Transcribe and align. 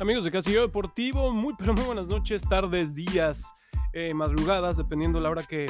Amigos 0.00 0.22
de 0.22 0.30
Casillero 0.30 0.62
Deportivo, 0.62 1.32
muy 1.32 1.54
pero 1.58 1.74
muy 1.74 1.82
buenas 1.82 2.06
noches, 2.06 2.40
tardes, 2.48 2.94
días, 2.94 3.42
eh, 3.92 4.14
madrugadas, 4.14 4.76
dependiendo 4.76 5.18
la 5.18 5.28
hora 5.28 5.42
que 5.42 5.66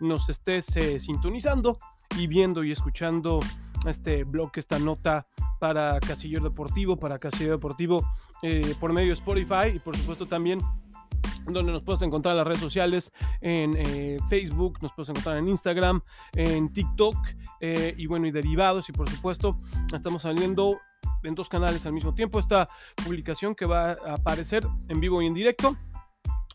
nos 0.00 0.28
estés 0.28 0.76
eh, 0.76 1.00
sintonizando 1.00 1.78
y 2.18 2.26
viendo 2.26 2.62
y 2.62 2.72
escuchando 2.72 3.40
este 3.86 4.24
blog, 4.24 4.50
esta 4.56 4.78
nota 4.78 5.26
para 5.58 5.98
Casillero 5.98 6.44
Deportivo, 6.44 6.98
para 6.98 7.18
Casillero 7.18 7.52
Deportivo 7.52 8.06
eh, 8.42 8.74
por 8.78 8.92
medio 8.92 9.08
de 9.08 9.14
Spotify 9.14 9.74
y 9.74 9.78
por 9.78 9.96
supuesto 9.96 10.26
también 10.26 10.60
donde 11.46 11.72
nos 11.72 11.82
puedes 11.82 12.02
encontrar 12.02 12.32
en 12.32 12.38
las 12.38 12.46
redes 12.46 12.60
sociales, 12.60 13.10
en 13.40 14.20
Facebook, 14.28 14.78
nos 14.82 14.92
puedes 14.92 15.08
encontrar 15.08 15.38
en 15.38 15.48
Instagram, 15.48 16.02
en 16.34 16.70
TikTok 16.70 17.16
y 17.96 18.06
bueno, 18.06 18.26
y 18.26 18.30
derivados 18.30 18.90
y 18.90 18.92
por 18.92 19.08
supuesto 19.08 19.56
estamos 19.90 20.22
saliendo 20.22 20.78
en 21.22 21.34
dos 21.34 21.48
canales 21.48 21.86
al 21.86 21.92
mismo 21.92 22.14
tiempo. 22.14 22.38
Esta 22.38 22.68
publicación 23.04 23.54
que 23.54 23.66
va 23.66 23.92
a 23.92 24.14
aparecer 24.14 24.66
en 24.88 25.00
vivo 25.00 25.22
y 25.22 25.26
en 25.26 25.34
directo. 25.34 25.76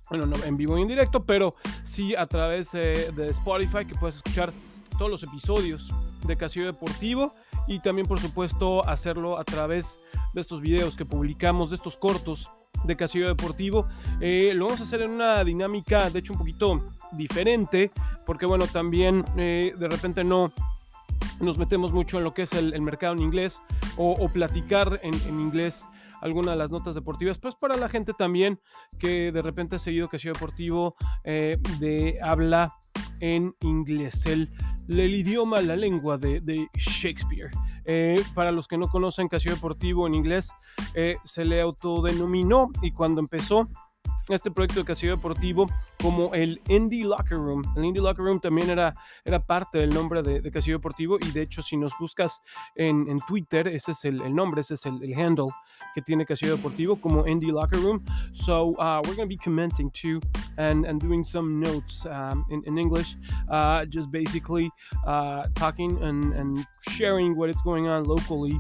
Bueno, 0.10 0.28
no 0.28 0.44
en 0.44 0.56
vivo 0.56 0.78
y 0.78 0.82
en 0.82 0.88
directo, 0.88 1.24
pero 1.24 1.56
sí 1.84 2.16
a 2.16 2.28
través 2.28 2.72
de, 2.72 3.12
Spotify 3.30 3.86
que 3.88 3.96
puedes 3.96 4.18
escuchar 4.18 4.54
todos 4.98 5.10
los 5.10 5.24
episodios 5.24 5.90
de 6.26 6.38
Casillo 6.38 6.68
Deportivo 6.68 7.34
y 7.68 7.80
también 7.80 8.08
por 8.08 8.20
supuesto 8.20 8.88
hacerlo 8.88 9.40
a 9.40 9.44
través 9.44 10.00
de 10.34 10.42
estos 10.42 10.62
videos 10.62 10.96
que 10.96 11.06
publicamos, 11.06 11.72
de 11.72 11.78
estos 11.78 11.96
cortos 11.96 12.52
de 12.84 12.96
Casillo 12.96 13.28
Deportivo. 13.28 13.88
Eh, 14.22 14.54
lo 14.54 14.66
vamos 14.66 14.82
a 14.82 14.84
hacer 14.84 15.02
en 15.02 15.12
una 15.12 15.44
dinámica, 15.44 16.10
de 16.12 16.20
hecho, 16.20 16.34
un 16.34 16.40
poquito 16.40 16.84
diferente, 17.12 17.92
porque 18.26 18.46
bueno, 18.46 18.68
también 18.68 19.26
eh, 19.38 19.74
de 19.76 19.88
repente 19.88 20.24
no 20.24 20.52
nos 21.40 21.58
metemos 21.58 21.94
mucho 21.94 22.18
en 22.18 22.24
lo 22.24 22.34
que 22.34 22.44
es 22.44 22.54
el, 22.54 22.82
mercado 22.82 23.14
en 23.14 23.22
inglés 23.22 23.62
o, 23.98 24.30
platicar 24.30 25.00
en, 25.04 25.14
inglés 25.30 25.86
algunas 26.22 26.52
de 26.52 26.58
las 26.58 26.72
notas 26.72 26.96
deportivas, 26.96 27.38
pues 27.38 27.56
para 27.56 27.76
la 27.76 27.90
gente 27.90 28.14
también 28.14 28.60
que 29.00 29.32
de 29.32 29.42
repente 29.42 29.76
ha 29.76 29.80
seguido 29.80 30.10
Casio 30.10 30.34
Deportivo 30.34 30.96
eh, 31.24 31.58
de 31.80 32.18
habla 32.22 32.74
en 33.20 33.56
inglés, 33.62 34.26
el, 34.26 34.52
el 34.88 35.16
idioma, 35.16 35.62
la 35.62 35.76
lengua 35.76 36.18
de, 36.18 36.68
Shakespeare. 36.76 37.50
Eh, 37.88 38.20
para 38.34 38.52
los 38.52 38.68
que 38.68 38.78
no 38.78 38.88
conocen 38.88 39.28
Casio 39.28 39.54
Deportivo 39.54 40.08
en 40.08 40.16
inglés, 40.16 40.52
eh, 40.96 41.18
se 41.24 41.46
le 41.46 41.62
autodenominó 41.62 42.70
y 42.82 42.92
cuando 42.92 43.22
empezó 43.22 43.70
este 44.30 44.52
proyecto 44.52 44.80
de 44.80 44.86
Casillo 44.86 45.16
Deportivo 45.16 45.70
como 46.02 46.34
el 46.34 46.62
Indie 46.68 47.06
Locker 47.06 47.38
Room. 47.38 47.64
El 47.76 47.86
Indie 47.86 48.02
Locker 48.02 48.26
Room 48.26 48.40
también 48.40 48.70
era, 48.70 48.96
era 49.24 49.40
parte 49.40 49.80
del 49.80 49.94
nombre 49.94 50.24
de, 50.24 50.42
de 50.42 50.52
Deportivo 50.52 51.18
y 51.22 51.32
de 51.32 51.42
hecho 51.42 51.62
si 51.62 51.78
nos 51.78 51.92
buscas 52.00 52.42
en, 52.76 53.06
Twitter, 53.28 53.68
ese 53.68 53.92
es 53.92 54.06
el, 54.06 54.34
nombre, 54.34 54.62
ese 54.62 54.76
es 54.76 54.86
el, 54.86 55.14
handle 55.14 55.50
que 55.94 56.02
tiene 56.02 56.26
Casillo 56.26 56.56
Deportivo 56.56 57.00
como 57.00 57.26
Indie 57.28 57.52
Locker 57.52 57.80
Room. 57.80 58.04
So 58.34 58.72
uh, 58.80 59.02
we're 59.04 59.16
going 59.16 59.28
to 59.30 59.36
be 59.36 59.38
commenting 59.38 59.92
too 59.92 60.20
and, 60.58 60.86
doing 61.00 61.24
some 61.24 61.60
notes 61.60 62.06
um, 62.06 62.46
in, 62.50 62.64
in 62.66 62.78
English, 62.78 63.18
uh, 63.50 63.86
just 63.86 64.10
basically 64.12 64.72
uh, 65.06 65.48
talking 65.56 66.02
and 66.02 66.66
sharing 66.90 67.36
what 67.36 67.50
is 67.50 67.62
going 67.64 67.88
on 67.88 68.04
locally 68.04 68.60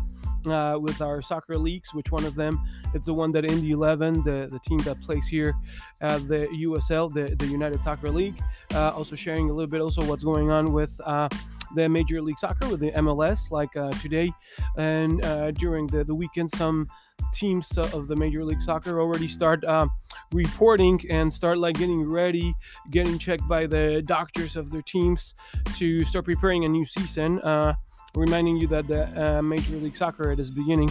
uh, 0.52 0.78
with 0.80 1.02
our 1.02 1.22
soccer 1.22 1.58
leagues, 1.58 1.94
which 1.94 2.12
one 2.12 2.26
of 2.26 2.36
them? 2.36 2.60
It's 2.94 3.06
the 3.06 3.14
one 3.14 3.32
that 3.32 3.46
Indy 3.46 3.72
11, 3.72 4.24
the, 4.24 4.48
the 4.52 4.60
team 4.60 4.80
that 4.80 5.02
plays 5.02 5.28
here 5.28 5.54
at 6.02 6.28
the 6.28 6.48
USL, 6.48 7.14
the, 7.14 7.36
the 7.36 7.48
United 7.48 7.82
Soccer 7.84 8.10
League. 8.10 8.40
Uh, 8.74 8.90
also 8.90 9.16
sharing 9.16 9.50
a 9.50 9.54
little 9.54 9.70
bit 9.70 9.82
also 9.82 10.04
what's 10.06 10.24
going 10.24 10.52
on 10.52 10.74
with 10.74 11.00
uh, 11.06 11.30
the 11.76 11.90
Major 11.90 12.22
League 12.22 12.40
Soccer, 12.40 12.68
with 12.68 12.80
the 12.80 12.92
MLS, 12.92 13.52
like 13.52 13.76
uh, 13.76 13.92
today 13.92 14.32
and 14.78 15.24
uh, 15.26 15.52
during 15.52 15.88
the, 15.88 16.04
the 16.04 16.16
weekend, 16.16 16.50
some 16.52 16.88
teams 17.34 17.78
of 17.78 18.08
the 18.08 18.16
Major 18.16 18.44
League 18.44 18.62
Soccer 18.62 19.00
already 19.00 19.28
start 19.28 19.64
uh, 19.64 19.88
reporting 20.32 21.00
and 21.10 21.32
start 21.32 21.58
like 21.58 21.78
getting 21.78 22.04
ready, 22.04 22.54
getting 22.92 23.18
checked 23.18 23.48
by 23.48 23.66
the 23.66 24.04
doctors 24.08 24.56
of 24.56 24.72
their 24.72 24.82
teams 24.82 25.34
to 25.76 26.04
start 26.06 26.26
preparing 26.26 26.66
a 26.66 26.70
new 26.70 26.86
season. 26.86 27.40
Uh, 27.42 27.74
reminding 28.16 28.58
you 28.58 28.68
that 28.68 28.88
the 28.88 29.38
uh, 29.38 29.42
Major 29.42 29.76
League 29.76 29.96
Soccer 29.96 30.32
it 30.32 30.40
is 30.40 30.52
beginning 30.52 30.90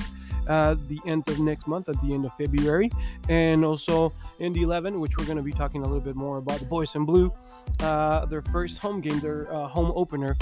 at 0.49 0.89
the 0.89 1.01
end 1.07 1.29
of 1.29 1.39
next 1.41 1.67
month, 1.67 1.89
at 1.89 2.01
the 2.03 2.12
end 2.12 2.25
of 2.25 2.33
February, 2.37 2.91
and 3.29 3.65
also 3.65 4.12
in 4.41 4.53
the 4.53 4.62
11, 4.62 5.01
which 5.01 5.17
we're 5.17 5.25
going 5.25 5.39
to 5.39 5.43
be 5.43 5.53
talking 5.53 5.83
a 5.83 5.85
little 5.85 6.01
bit 6.01 6.17
more 6.17 6.39
about 6.39 6.59
the 6.59 6.67
Boys 6.67 6.95
in 6.95 7.05
Blue, 7.05 7.33
uh, 7.81 8.27
their 8.27 8.43
first 8.43 8.79
home 8.79 9.01
game, 9.01 9.21
their 9.21 9.53
uh, 9.53 9.67
home 9.67 9.93
opener. 9.95 10.37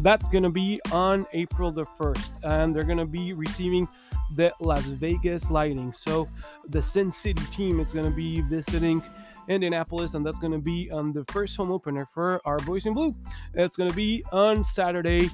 That's 0.00 0.28
going 0.28 0.44
to 0.44 0.50
be 0.50 0.80
on 0.92 1.26
April 1.32 1.72
the 1.72 1.84
1st, 1.84 2.44
and 2.44 2.74
they're 2.74 2.84
going 2.84 2.98
to 2.98 3.06
be 3.06 3.32
receiving 3.32 3.88
the 4.36 4.52
Las 4.60 4.84
Vegas 4.86 5.50
Lighting. 5.50 5.92
So 5.92 6.28
the 6.68 6.80
Sin 6.80 7.10
City 7.10 7.42
team 7.50 7.80
is 7.80 7.92
going 7.92 8.04
to 8.04 8.14
be 8.14 8.42
visiting 8.42 9.02
Indianapolis, 9.48 10.14
and 10.14 10.24
that's 10.24 10.38
going 10.38 10.52
to 10.52 10.58
be 10.58 10.90
on 10.90 11.12
the 11.12 11.24
first 11.26 11.56
home 11.56 11.72
opener 11.72 12.06
for 12.06 12.40
our 12.44 12.58
Boys 12.58 12.86
in 12.86 12.92
Blue. 12.92 13.14
It's 13.54 13.76
going 13.76 13.90
to 13.90 13.96
be 13.96 14.22
on 14.30 14.62
Saturday, 14.62 15.30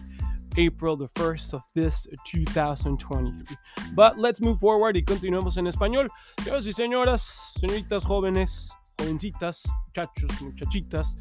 April 0.57 0.97
the 0.97 1.09
1st 1.09 1.55
of 1.55 1.63
this 1.75 2.07
2023. 2.31 3.57
But 3.95 4.19
let's 4.19 4.41
move 4.41 4.59
forward 4.59 4.97
y 4.97 5.05
continuemos 5.05 5.57
en 5.57 5.67
español. 5.67 6.09
Señoras 6.43 6.67
y 6.67 6.73
señoras, 6.73 7.53
señoritas 7.59 8.05
jóvenes, 8.05 8.71
jovencitas, 8.99 9.63
muchachos, 9.87 10.43
muchachitas. 10.43 11.17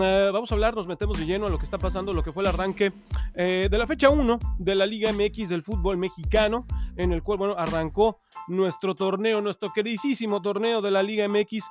Eh, 0.00 0.30
vamos 0.32 0.50
a 0.50 0.54
hablar, 0.54 0.74
nos 0.74 0.86
metemos 0.86 1.18
de 1.18 1.26
lleno 1.26 1.46
a 1.46 1.50
lo 1.50 1.58
que 1.58 1.64
está 1.64 1.78
pasando, 1.78 2.12
lo 2.12 2.22
que 2.22 2.32
fue 2.32 2.42
el 2.42 2.48
arranque 2.48 2.92
eh, 3.34 3.68
de 3.70 3.78
la 3.78 3.86
fecha 3.86 4.10
1 4.10 4.38
de 4.58 4.74
la 4.74 4.86
Liga 4.86 5.12
MX 5.12 5.48
del 5.48 5.62
fútbol 5.62 5.96
mexicano, 5.96 6.66
en 6.96 7.12
el 7.12 7.22
cual, 7.22 7.38
bueno, 7.38 7.54
arrancó 7.56 8.20
nuestro 8.48 8.94
torneo, 8.94 9.40
nuestro 9.40 9.72
queridísimo 9.72 10.40
torneo 10.40 10.80
de 10.80 10.90
la 10.90 11.02
Liga 11.02 11.28
MX, 11.28 11.64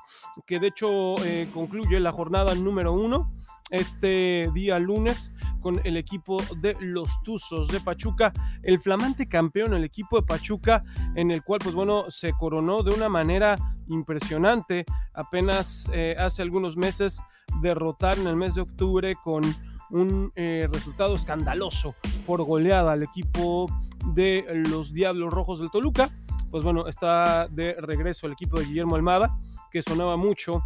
que 0.45 0.59
de 0.59 0.67
hecho 0.67 1.15
eh, 1.25 1.49
concluye 1.53 1.99
la 1.99 2.11
jornada 2.11 2.53
número 2.55 2.93
1 2.93 3.36
este 3.69 4.49
día 4.53 4.79
lunes 4.79 5.33
con 5.61 5.81
el 5.83 5.97
equipo 5.97 6.41
de 6.61 6.77
los 6.79 7.09
Tuzos 7.23 7.67
de 7.67 7.79
Pachuca, 7.79 8.31
el 8.63 8.79
flamante 8.79 9.27
campeón, 9.27 9.73
el 9.73 9.83
equipo 9.83 10.19
de 10.19 10.25
Pachuca, 10.25 10.81
en 11.15 11.31
el 11.31 11.43
cual, 11.43 11.59
pues 11.63 11.75
bueno, 11.75 12.05
se 12.09 12.31
coronó 12.33 12.83
de 12.83 12.93
una 12.93 13.09
manera 13.09 13.57
impresionante. 13.87 14.85
Apenas 15.13 15.89
eh, 15.93 16.15
hace 16.17 16.41
algunos 16.41 16.77
meses 16.77 17.21
derrotar 17.61 18.17
en 18.17 18.27
el 18.27 18.35
mes 18.35 18.55
de 18.55 18.61
octubre 18.61 19.15
con 19.15 19.43
un 19.89 20.31
eh, 20.35 20.67
resultado 20.71 21.15
escandaloso 21.15 21.95
por 22.25 22.43
goleada 22.43 22.93
al 22.93 23.03
equipo 23.03 23.67
de 24.13 24.45
los 24.69 24.93
Diablos 24.93 25.33
Rojos 25.33 25.59
del 25.59 25.71
Toluca. 25.71 26.09
Pues 26.51 26.63
bueno, 26.63 26.87
está 26.87 27.47
de 27.47 27.73
regreso 27.79 28.27
el 28.27 28.33
equipo 28.33 28.59
de 28.59 28.65
Guillermo 28.65 28.95
Almada, 28.95 29.37
que 29.71 29.81
sonaba 29.81 30.17
mucho 30.17 30.63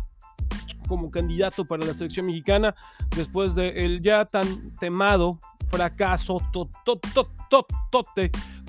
como 0.91 1.09
candidato 1.09 1.63
para 1.63 1.85
la 1.85 1.93
selección 1.93 2.25
mexicana 2.25 2.75
después 3.15 3.55
del 3.55 4.01
ya 4.01 4.25
tan 4.25 4.75
temado 4.75 5.39
fracaso 5.69 6.41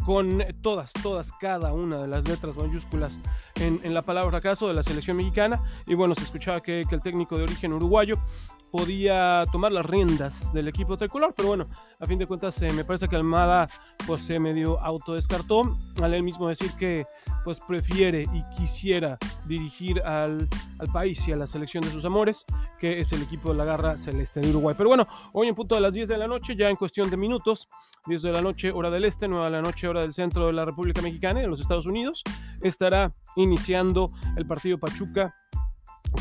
con 0.04 0.44
todas, 0.62 0.92
todas, 0.92 1.32
cada 1.40 1.72
una 1.72 1.98
de 1.98 2.06
las 2.06 2.28
letras 2.28 2.56
mayúsculas 2.56 3.18
en, 3.56 3.92
la 3.92 4.02
palabra 4.02 4.30
fracaso 4.30 4.68
de 4.68 4.74
la 4.74 4.84
selección 4.84 5.16
mexicana. 5.16 5.60
Y 5.88 5.94
bueno, 5.94 6.14
se 6.14 6.22
escuchaba 6.22 6.62
que, 6.62 6.84
que 6.88 6.94
el 6.94 7.02
técnico 7.02 7.36
de 7.36 7.42
origen 7.42 7.72
uruguayo 7.72 8.14
podía 8.72 9.44
tomar 9.52 9.70
las 9.70 9.84
riendas 9.84 10.50
del 10.54 10.66
equipo 10.66 10.96
tricolor, 10.96 11.34
pero 11.36 11.48
bueno, 11.48 11.66
a 12.00 12.06
fin 12.06 12.18
de 12.18 12.26
cuentas 12.26 12.60
eh, 12.62 12.72
me 12.72 12.86
parece 12.86 13.06
que 13.06 13.16
Almada 13.16 13.68
pues 14.06 14.22
se 14.22 14.38
medio 14.38 14.80
autodescartó 14.80 15.78
al 16.00 16.14
él 16.14 16.22
mismo 16.22 16.48
decir 16.48 16.70
que 16.78 17.04
pues 17.44 17.60
prefiere 17.60 18.22
y 18.32 18.42
quisiera 18.56 19.18
dirigir 19.46 20.00
al, 20.00 20.48
al, 20.78 20.88
país 20.88 21.28
y 21.28 21.32
a 21.32 21.36
la 21.36 21.46
selección 21.46 21.84
de 21.84 21.90
sus 21.90 22.06
amores, 22.06 22.46
que 22.78 22.98
es 22.98 23.12
el 23.12 23.22
equipo 23.22 23.50
de 23.50 23.56
la 23.56 23.66
garra 23.66 23.98
celeste 23.98 24.40
de 24.40 24.48
Uruguay. 24.48 24.74
Pero 24.76 24.88
bueno, 24.88 25.06
hoy 25.34 25.48
en 25.48 25.54
punto 25.54 25.74
de 25.74 25.82
las 25.82 25.92
10 25.92 26.08
de 26.08 26.16
la 26.16 26.26
noche, 26.26 26.56
ya 26.56 26.70
en 26.70 26.76
cuestión 26.76 27.10
de 27.10 27.18
minutos, 27.18 27.68
10 28.06 28.22
de 28.22 28.32
la 28.32 28.40
noche 28.40 28.72
hora 28.72 28.90
del 28.90 29.04
este, 29.04 29.28
9 29.28 29.44
de 29.44 29.50
la 29.50 29.60
noche 29.60 29.86
hora 29.86 30.00
del 30.00 30.14
centro 30.14 30.46
de 30.46 30.54
la 30.54 30.64
República 30.64 31.02
Mexicana 31.02 31.40
y 31.40 31.42
de 31.42 31.48
los 31.48 31.60
Estados 31.60 31.84
Unidos, 31.84 32.24
estará 32.62 33.12
iniciando 33.36 34.10
el 34.36 34.46
partido 34.46 34.78
Pachuca 34.78 35.34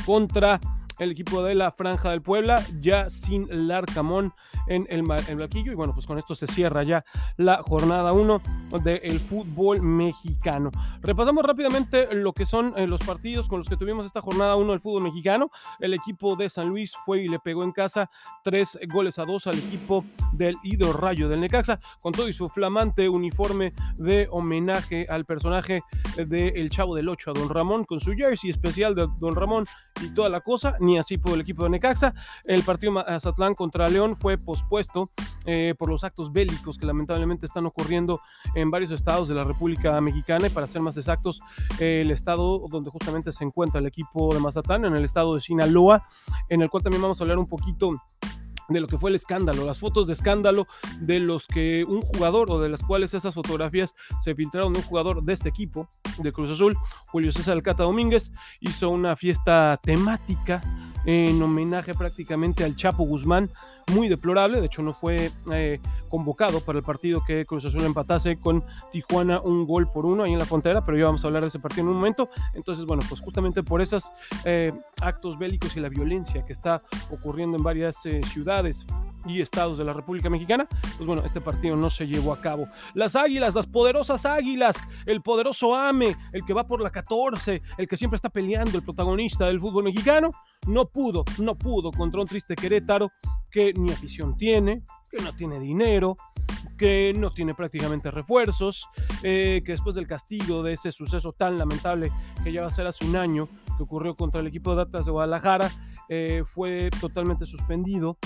contra 0.06 0.59
el 0.99 1.11
equipo 1.11 1.43
de 1.43 1.55
la 1.55 1.71
Franja 1.71 2.11
del 2.11 2.21
Puebla, 2.21 2.63
ya 2.79 3.09
sin 3.09 3.47
Larcamón 3.67 4.33
en 4.67 4.85
el, 4.89 5.03
el 5.27 5.49
Y 5.53 5.75
bueno, 5.75 5.93
pues 5.93 6.05
con 6.05 6.17
esto 6.17 6.35
se 6.35 6.47
cierra 6.47 6.83
ya 6.83 7.03
la 7.38 7.61
jornada 7.63 8.13
1 8.13 8.41
del 8.83 9.19
fútbol 9.19 9.81
mexicano. 9.81 10.71
Repasamos 11.01 11.43
rápidamente 11.43 12.13
lo 12.13 12.33
que 12.33 12.45
son 12.45 12.73
eh, 12.77 12.88
los 12.88 13.01
partidos 13.01 13.47
con 13.47 13.59
los 13.59 13.67
que 13.67 13.77
tuvimos 13.77 14.05
esta 14.05 14.21
jornada 14.21 14.55
1 14.55 14.71
del 14.71 14.79
fútbol 14.79 15.03
mexicano. 15.03 15.49
El 15.79 15.93
equipo 15.93 16.35
de 16.35 16.49
San 16.49 16.69
Luis 16.69 16.94
fue 17.05 17.23
y 17.23 17.29
le 17.29 17.39
pegó 17.39 17.63
en 17.63 17.71
casa 17.71 18.09
tres 18.44 18.77
goles 18.89 19.19
a 19.19 19.25
dos 19.25 19.47
al 19.47 19.57
equipo 19.57 20.05
del 20.33 20.55
Ido 20.63 20.94
Rayo 20.94 21.29
del 21.29 21.41
Necaxa, 21.41 21.79
con 22.01 22.13
todo 22.13 22.27
y 22.29 22.33
su 22.33 22.49
flamante 22.49 23.09
uniforme 23.09 23.73
de 23.95 24.27
homenaje 24.31 25.05
al 25.09 25.25
personaje 25.25 25.81
de 26.15 26.49
El 26.49 26.69
Chavo 26.69 26.95
del 26.95 27.09
8 27.09 27.31
a 27.31 27.33
Don 27.33 27.49
Ramón, 27.49 27.85
con 27.85 27.99
su 27.99 28.13
jersey 28.13 28.49
especial 28.49 28.95
de 28.95 29.07
Don 29.19 29.35
Ramón 29.35 29.65
y 30.01 30.13
toda 30.13 30.29
la 30.29 30.41
cosa 30.41 30.75
ni 30.81 30.98
así 30.98 31.18
por 31.18 31.33
el 31.33 31.42
equipo 31.42 31.63
de 31.63 31.69
Necaxa. 31.69 32.13
El 32.44 32.63
partido 32.63 32.92
Mazatlán 32.92 33.56
contra 33.56 33.88
León 33.88 34.16
fue 34.16 34.38
pospuesto 34.38 35.10
eh, 35.45 35.75
por 35.78 35.89
los 35.89 36.04
actos 36.04 36.33
bélicos 36.33 36.78
que 36.78 36.86
lamentablemente 36.86 37.45
están 37.45 37.66
ocurriendo 37.66 38.19
en 38.56 38.69
varios 38.69 38.92
estados 38.92 39.28
de 39.28 39.36
la 39.36 39.44
República 39.44 40.00
Mexicana 40.01 40.48
y 40.48 40.50
para 40.50 40.68
ser 40.68 40.81
más 40.81 40.98
exactos, 40.98 41.39
el 41.80 42.12
estado 42.12 42.68
donde 42.69 42.89
justamente 42.89 43.31
se 43.31 43.44
encuentra 43.44 43.80
el 43.80 43.88
equipo 43.88 44.33
de 44.33 44.39
Mazatlán, 44.39 44.86
en 44.86 44.95
el 44.95 45.06
estado 45.06 45.36
de 45.36 45.39
Sinaloa, 45.39 46.04
en 46.50 46.62
el 46.62 46.69
cual 46.69 46.83
también 46.83 47.01
vamos 47.01 47.19
a 47.19 47.24
hablar 47.24 47.38
un 47.38 47.48
poquito 47.48 47.92
de 48.72 48.80
lo 48.80 48.88
que 48.88 48.98
fue 48.98 49.10
el 49.10 49.16
escándalo, 49.16 49.66
las 49.66 49.80
fotos 49.80 50.07
de 50.07 50.13
escándalo 50.13 50.68
de 51.00 51.19
los 51.19 51.45
que 51.48 51.83
un 51.86 52.01
jugador 52.01 52.50
o 52.51 52.60
de 52.60 52.69
las 52.69 52.81
cuales 52.81 53.13
esas 53.13 53.33
fotografías 53.33 53.95
se 54.19 54.36
filtraron 54.36 54.74
de 54.74 54.80
un 54.80 54.86
jugador 54.86 55.24
de 55.24 55.33
este 55.33 55.50
equipo, 55.50 55.89
de 56.17 56.31
Cruz 56.31 56.51
Azul, 56.51 56.77
Julio 57.07 57.31
César 57.31 57.53
Alcata 57.53 57.83
Domínguez, 57.83 58.31
hizo 58.59 58.89
una 58.89 59.15
fiesta 59.15 59.79
temática 59.81 60.61
en 61.06 61.42
homenaje 61.42 61.94
prácticamente 61.94 62.63
al 62.63 62.75
Chapo 62.75 63.03
Guzmán, 63.03 63.50
muy 63.92 64.07
deplorable, 64.07 64.59
de 64.59 64.68
hecho 64.68 64.81
no 64.81 64.94
fue 64.94 65.31
eh, 65.51 65.80
convocado 66.09 66.62
para 66.62 66.77
el 66.80 66.83
partido 66.83 67.24
que 67.25 67.45
Cruz 67.45 67.65
Azul 67.65 67.83
empatase 67.83 68.38
con 68.38 68.63
Tijuana 68.92 69.42
un 69.42 69.65
gol 69.65 69.89
por 69.92 70.06
uno 70.06 70.24
ahí 70.24 70.33
en 70.33 70.39
la 70.39 70.45
frontera, 70.45 70.86
pero 70.86 70.98
ya 70.98 71.06
vamos 71.06 71.24
a 71.24 71.27
hablar 71.27 71.42
de 71.42 71.50
ese 71.50 71.59
partido 71.59 71.83
en 71.83 71.89
un 71.89 71.95
momento. 71.95 72.30
Entonces, 72.53 72.86
bueno, 72.86 73.03
pues 73.07 73.21
justamente 73.21 73.63
por 73.63 73.81
esos 73.81 74.12
eh, 74.45 74.71
actos 75.01 75.38
bélicos 75.38 75.75
y 75.75 75.80
la 75.80 75.89
violencia 75.89 76.45
que 76.45 76.53
está 76.53 76.81
ocurriendo 77.09 77.57
en 77.57 77.63
varias 77.63 78.06
eh, 78.06 78.21
ciudades 78.24 78.86
y 79.25 79.42
estados 79.42 79.77
de 79.77 79.83
la 79.83 79.94
República 79.94 80.30
Mexicana, 80.30 80.68
pues 80.97 81.06
bueno, 81.06 81.24
este 81.25 81.42
partido 81.42 81.75
no 81.75 81.89
se 81.89 82.07
llevó 82.07 82.33
a 82.33 82.42
cabo. 82.42 82.68
Las 82.94 83.15
águilas, 83.15 83.56
las 83.56 83.68
poderosas 83.68 84.25
águilas, 84.25 84.83
el 85.06 85.21
poderoso 85.21 85.75
AME, 85.75 86.15
el 86.33 86.44
que 86.45 86.54
va 86.54 86.65
por 86.65 86.81
la 86.81 86.89
14, 86.89 87.62
el 87.77 87.88
que 87.88 87.97
siempre 87.97 88.15
está 88.15 88.30
peleando, 88.30 88.77
el 88.77 88.83
protagonista 88.83 89.45
del 89.45 89.59
fútbol 89.59 89.83
mexicano, 89.83 90.31
no 90.67 90.85
pudo, 90.85 91.23
no 91.39 91.55
pudo 91.55 91.91
contra 91.91 92.21
un 92.21 92.27
triste 92.27 92.55
Querétaro 92.55 93.11
que 93.49 93.73
ni 93.73 93.91
afición 93.91 94.37
tiene, 94.37 94.83
que 95.09 95.23
no 95.23 95.33
tiene 95.33 95.59
dinero, 95.59 96.15
que 96.77 97.13
no 97.15 97.31
tiene 97.31 97.53
prácticamente 97.53 98.09
refuerzos, 98.09 98.87
eh, 99.23 99.61
que 99.65 99.73
después 99.73 99.95
del 99.95 100.07
castigo 100.07 100.63
de 100.63 100.73
ese 100.73 100.91
suceso 100.91 101.33
tan 101.33 101.57
lamentable 101.57 102.11
que 102.43 102.51
ya 102.51 102.61
va 102.61 102.67
a 102.67 102.71
ser 102.71 102.87
hace 102.87 103.05
un 103.05 103.15
año 103.15 103.47
que 103.77 103.83
ocurrió 103.83 104.15
contra 104.15 104.41
el 104.41 104.47
equipo 104.47 104.75
de 104.75 104.83
Atlas 104.83 105.05
de 105.05 105.11
Guadalajara, 105.11 105.69
eh, 106.09 106.43
fue 106.45 106.89
totalmente 106.99 107.45
suspendido 107.45 108.17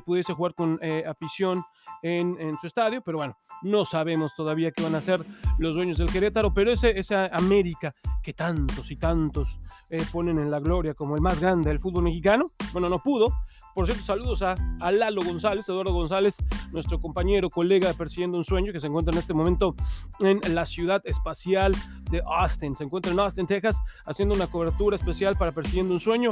pudiese 0.00 0.32
jugar 0.32 0.54
con 0.54 0.78
eh, 0.82 1.04
afición 1.06 1.62
en, 2.02 2.58
su 2.58 2.66
estadio, 2.66 3.00
pero 3.02 3.16
bueno, 3.16 3.38
no 3.62 3.86
sabemos 3.86 4.34
todavía 4.34 4.70
qué 4.72 4.82
van 4.82 4.94
a 4.94 4.98
hacer 4.98 5.24
los 5.58 5.74
dueños 5.74 5.96
del 5.96 6.10
Querétaro, 6.10 6.52
pero 6.52 6.70
ese, 6.70 6.98
esa 6.98 7.26
América 7.26 7.94
que 8.22 8.34
tantos 8.34 8.90
y 8.90 8.96
tantos 8.96 9.58
eh, 9.88 10.04
ponen 10.12 10.38
en 10.38 10.50
la 10.50 10.60
gloria 10.60 10.92
como 10.92 11.14
el 11.14 11.22
más 11.22 11.40
grande 11.40 11.70
del 11.70 11.80
fútbol 11.80 12.04
mexicano, 12.04 12.46
bueno, 12.74 12.90
no 12.90 13.02
pudo, 13.02 13.32
por 13.74 13.86
cierto, 13.86 14.04
saludos 14.04 14.40
a, 14.42 14.54
Lalo 14.92 15.20
González, 15.22 15.68
Eduardo 15.68 15.92
González, 15.92 16.36
nuestro 16.70 17.00
compañero, 17.00 17.50
colega 17.50 17.88
de 17.88 17.94
Persiguiendo 17.94 18.38
un 18.38 18.44
Sueño, 18.44 18.72
que 18.72 18.78
se 18.78 18.86
encuentra 18.86 19.12
en 19.12 19.18
este 19.18 19.34
momento 19.34 19.74
en 20.20 20.40
la 20.54 20.64
ciudad 20.64 21.02
espacial 21.04 21.74
de 22.08 22.22
Austin. 22.24 22.76
Se 22.76 22.84
encuentra 22.84 23.10
en 23.10 23.18
Austin, 23.18 23.48
Texas, 23.48 23.82
haciendo 24.06 24.36
una 24.36 24.46
cobertura 24.46 24.94
especial 24.94 25.34
para 25.36 25.50
Persiguiendo 25.50 25.92
un 25.92 25.98
Sueño 25.98 26.30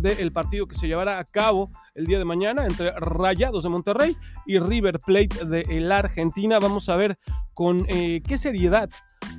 del 0.00 0.32
partido 0.32 0.66
que 0.66 0.74
se 0.74 0.86
llevará 0.86 1.18
a 1.18 1.24
cabo 1.24 1.70
el 1.94 2.06
día 2.06 2.18
de 2.18 2.24
mañana 2.24 2.66
entre 2.66 2.92
Rayados 2.92 3.64
de 3.64 3.70
Monterrey 3.70 4.16
y 4.46 4.58
River 4.58 4.98
Plate 5.04 5.44
de 5.46 5.80
la 5.80 5.98
Argentina. 5.98 6.58
Vamos 6.58 6.88
a 6.88 6.96
ver 6.96 7.18
con 7.54 7.86
eh, 7.88 8.22
qué 8.26 8.38
seriedad 8.38 8.90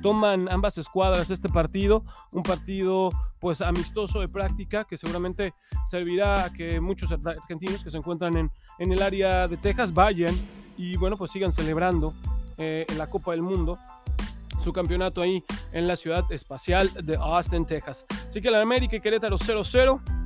toman 0.02 0.50
ambas 0.50 0.78
escuadras 0.78 1.30
este 1.30 1.48
partido, 1.48 2.04
un 2.32 2.42
partido 2.42 3.10
pues 3.38 3.60
amistoso 3.60 4.20
de 4.20 4.28
práctica 4.28 4.84
que 4.84 4.96
seguramente 4.96 5.54
servirá 5.88 6.44
a 6.44 6.52
que 6.52 6.80
muchos 6.80 7.12
argentinos 7.12 7.84
que 7.84 7.90
se 7.90 7.98
encuentran 7.98 8.36
en, 8.36 8.50
en 8.78 8.92
el 8.92 9.02
área 9.02 9.46
de 9.46 9.56
Texas 9.56 9.92
vayan 9.92 10.34
y 10.76 10.96
bueno 10.96 11.16
pues 11.16 11.30
sigan 11.30 11.52
celebrando 11.52 12.14
eh, 12.58 12.86
en 12.88 12.98
la 12.98 13.08
Copa 13.08 13.32
del 13.32 13.42
Mundo 13.42 13.78
su 14.62 14.72
campeonato 14.72 15.22
ahí 15.22 15.42
en 15.72 15.86
la 15.86 15.96
ciudad 15.96 16.30
espacial 16.30 16.90
de 17.02 17.16
Austin, 17.16 17.64
Texas. 17.64 18.04
Así 18.10 18.40
que 18.42 18.50
la 18.50 18.60
América 18.60 18.96
y 18.96 19.00
Querétaro 19.00 19.38
0-0. 19.38 20.19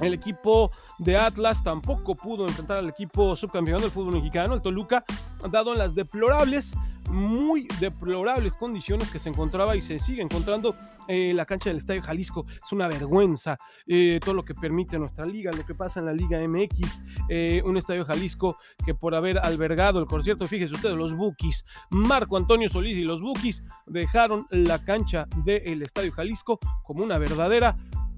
El 0.00 0.12
equipo 0.14 0.70
de 0.98 1.16
Atlas 1.16 1.62
tampoco 1.62 2.14
pudo 2.14 2.46
enfrentar 2.46 2.78
al 2.78 2.88
equipo 2.88 3.34
subcampeón 3.34 3.80
del 3.80 3.90
fútbol 3.90 4.14
mexicano, 4.14 4.54
el 4.54 4.62
Toluca, 4.62 5.04
dado 5.50 5.74
las 5.74 5.94
deplorables, 5.94 6.74
muy 7.10 7.68
deplorables 7.80 8.54
condiciones 8.54 9.10
que 9.10 9.18
se 9.18 9.28
encontraba 9.28 9.76
y 9.76 9.82
se 9.82 9.98
sigue 9.98 10.22
encontrando 10.22 10.74
en 11.08 11.36
la 11.36 11.46
cancha 11.46 11.70
del 11.70 11.78
Estadio 11.78 12.02
Jalisco. 12.02 12.46
Es 12.48 12.72
una 12.72 12.88
vergüenza 12.88 13.58
eh, 13.86 14.20
todo 14.22 14.34
lo 14.34 14.44
que 14.44 14.54
permite 14.54 14.98
nuestra 14.98 15.24
liga, 15.24 15.52
lo 15.52 15.64
que 15.64 15.74
pasa 15.74 16.00
en 16.00 16.06
la 16.06 16.12
Liga 16.12 16.38
MX, 16.46 17.00
eh, 17.28 17.62
un 17.64 17.76
Estadio 17.76 18.04
Jalisco 18.04 18.56
que 18.84 18.94
por 18.94 19.14
haber 19.14 19.38
albergado 19.38 19.98
el 19.98 20.06
concierto, 20.06 20.46
fíjese 20.46 20.74
ustedes, 20.74 20.96
los 20.96 21.14
Bukis, 21.14 21.64
Marco 21.90 22.36
Antonio 22.36 22.68
Solís 22.68 22.98
y 22.98 23.04
los 23.04 23.20
Bukis 23.20 23.62
dejaron 23.86 24.46
la 24.50 24.78
cancha 24.84 25.26
del 25.44 25.82
Estadio 25.82 26.12
Jalisco 26.12 26.58
como 26.82 27.04
una 27.04 27.18
verdadera 27.18 27.76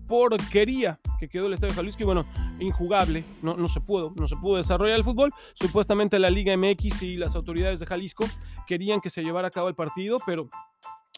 porquería 0.08 0.98
que 1.20 1.28
quedó 1.28 1.46
el 1.46 1.52
Estadio 1.52 1.74
Jalisco 1.74 2.02
y 2.02 2.06
bueno, 2.06 2.24
injugable, 2.58 3.24
no, 3.42 3.56
no 3.56 3.68
se 3.68 3.80
pudo, 3.80 4.12
no 4.16 4.26
se 4.26 4.36
pudo 4.36 4.56
desarrollar 4.56 4.96
el 4.96 5.04
fútbol. 5.04 5.32
Supuestamente 5.54 6.18
la 6.18 6.30
Liga 6.30 6.56
MX 6.56 7.02
y 7.02 7.16
las 7.16 7.34
autoridades 7.36 7.80
de 7.80 7.86
Jalisco 7.86 8.24
querían 8.66 9.00
que 9.00 9.10
se 9.10 9.22
llevara 9.22 9.48
a 9.48 9.50
cabo 9.50 9.68
el 9.68 9.74
partido, 9.74 10.16
pero 10.26 10.48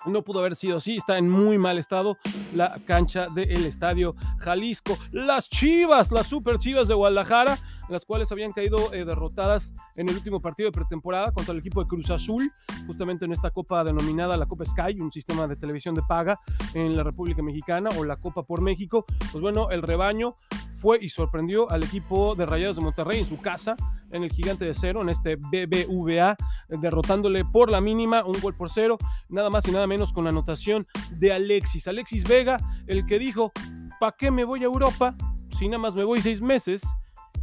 no 0.06 0.23
pudo 0.23 0.41
haber 0.41 0.56
sido 0.56 0.79
así, 0.79 0.97
está 0.97 1.19
en 1.19 1.29
muy 1.29 1.58
mal 1.58 1.79
estado 1.79 2.19
la 2.55 2.79
cancha 2.85 3.29
del 3.29 3.67
Estadio 3.67 4.14
Jalisco. 4.38 4.97
Las 5.12 5.49
Chivas, 5.49 6.11
las 6.12 6.26
Super 6.26 6.58
Chivas 6.58 6.88
de 6.88 6.94
Guadalajara, 6.94 7.58
las 7.88 8.05
cuales 8.05 8.31
habían 8.32 8.52
caído 8.52 8.93
eh, 8.93 9.05
derrotadas 9.05 9.73
en 9.97 10.08
el 10.08 10.14
último 10.17 10.41
partido 10.41 10.69
de 10.69 10.73
pretemporada 10.73 11.32
contra 11.32 11.52
el 11.52 11.58
equipo 11.58 11.82
de 11.82 11.88
Cruz 11.88 12.11
Azul, 12.11 12.50
justamente 12.87 13.25
en 13.25 13.32
esta 13.32 13.50
copa 13.50 13.85
denominada 13.85 14.37
la 14.37 14.47
Copa 14.47 14.64
Sky, 14.64 15.00
un 15.00 15.12
sistema 15.12 15.47
de 15.47 15.56
televisión 15.56 15.94
de 15.94 16.02
paga 16.02 16.41
en 16.75 16.97
la 16.97 17.02
República 17.02 17.43
Mexicana 17.43 17.91
o 17.99 18.05
la 18.05 18.17
Copa 18.17 18.43
por 18.43 18.61
México. 18.61 19.05
Pues 19.32 19.43
bueno, 19.43 19.70
el 19.70 19.82
rebaño 19.82 20.35
fue 20.81 20.99
y 21.00 21.08
sorprendió 21.11 21.70
al 21.70 21.82
equipo 21.82 22.35
de 22.35 22.47
Rayados 22.47 22.76
de 22.76 22.82
Monterrey 22.82 23.20
en 23.20 23.26
su 23.26 23.38
casa, 23.38 23.76
en 24.11 24.23
el 24.23 24.31
Gigante 24.31 24.65
de 24.65 24.75
Cero, 24.75 25.03
en 25.03 25.09
este 25.09 25.37
BBVA, 25.37 26.37
derrotándole 26.69 27.45
por 27.45 27.71
la 27.71 27.81
mínima 27.81 28.25
un 28.25 28.41
gol 28.41 28.55
por 28.55 28.71
cero, 28.71 28.99
nada 29.29 29.51
más 29.51 29.67
y 29.69 29.73
nada 29.73 29.87
menos 29.87 30.12
con 30.12 30.25
la 30.25 30.31
anotación 30.31 30.87
de 31.12 31.33
Alexis. 31.33 31.89
Alexis 31.89 32.25
Vega, 32.25 32.59
el 32.87 33.07
que 33.07 33.19
dijo, 33.19 33.53
¿para 33.99 34.17
qué 34.17 34.31
me 34.31 34.45
voy 34.45 34.61
a 34.61 34.65
Europa 34.65 35.15
si 35.59 35.69
nada 35.69 35.79
más 35.79 35.95
me 35.95 36.05
voy 36.05 36.21
seis 36.21 36.41
meses 36.41 36.83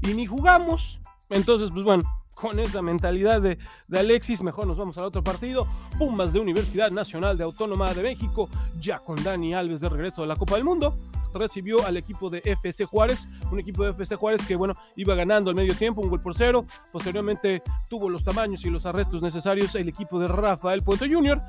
y 0.02 0.14
ni 0.14 0.26
jugamos? 0.26 1.00
Entonces, 1.30 1.72
pues 1.72 1.84
bueno, 1.84 2.04
con 2.36 2.60
esa 2.60 2.82
mentalidad 2.82 3.42
de, 3.42 3.58
de, 3.88 4.00
Alexis, 4.00 4.42
mejor 4.42 4.68
nos 4.68 4.78
vamos 4.78 4.98
al 4.98 5.06
otro 5.06 5.24
partido. 5.24 5.68
Pumas 5.98 6.34
de 6.34 6.40
Universidad 6.40 6.92
Nacional 6.92 7.38
de 7.38 7.44
Autónoma 7.44 7.94
de 7.94 8.04
México, 8.04 8.48
ya 8.80 9.00
con 9.00 9.22
Dani 9.24 9.54
Alves 9.54 9.82
de 9.82 9.90
regreso 9.90 10.22
de 10.22 10.28
la 10.28 10.36
Copa 10.36 10.56
del 10.56 10.64
Mundo 10.64 10.96
recibió 11.34 11.86
al 11.86 11.98
equipo 11.98 12.30
de 12.30 12.42
FC 12.44 12.86
Juárez, 12.86 13.28
un 13.52 13.60
equipo 13.60 13.84
de 13.84 13.92
FC 13.92 14.16
Juárez 14.16 14.46
que, 14.46 14.56
bueno, 14.56 14.76
iba 14.96 15.16
ganando 15.16 15.50
al 15.50 15.56
medio 15.56 15.76
tiempo, 15.76 16.02
un 16.02 16.10
gol 16.10 16.20
por 16.20 16.36
cero. 16.36 16.66
Posteriormente 16.92 17.62
tuvo 17.90 18.10
los 18.10 18.24
tamaños 18.24 18.64
y 18.66 18.70
los 18.70 18.86
arrestos 18.86 19.22
necesarios 19.22 19.76
el 19.76 19.90
equipo 19.90 20.20
de 20.20 20.28
Rafael 20.28 20.84
Puente 20.84 21.12
Jr. 21.12 21.42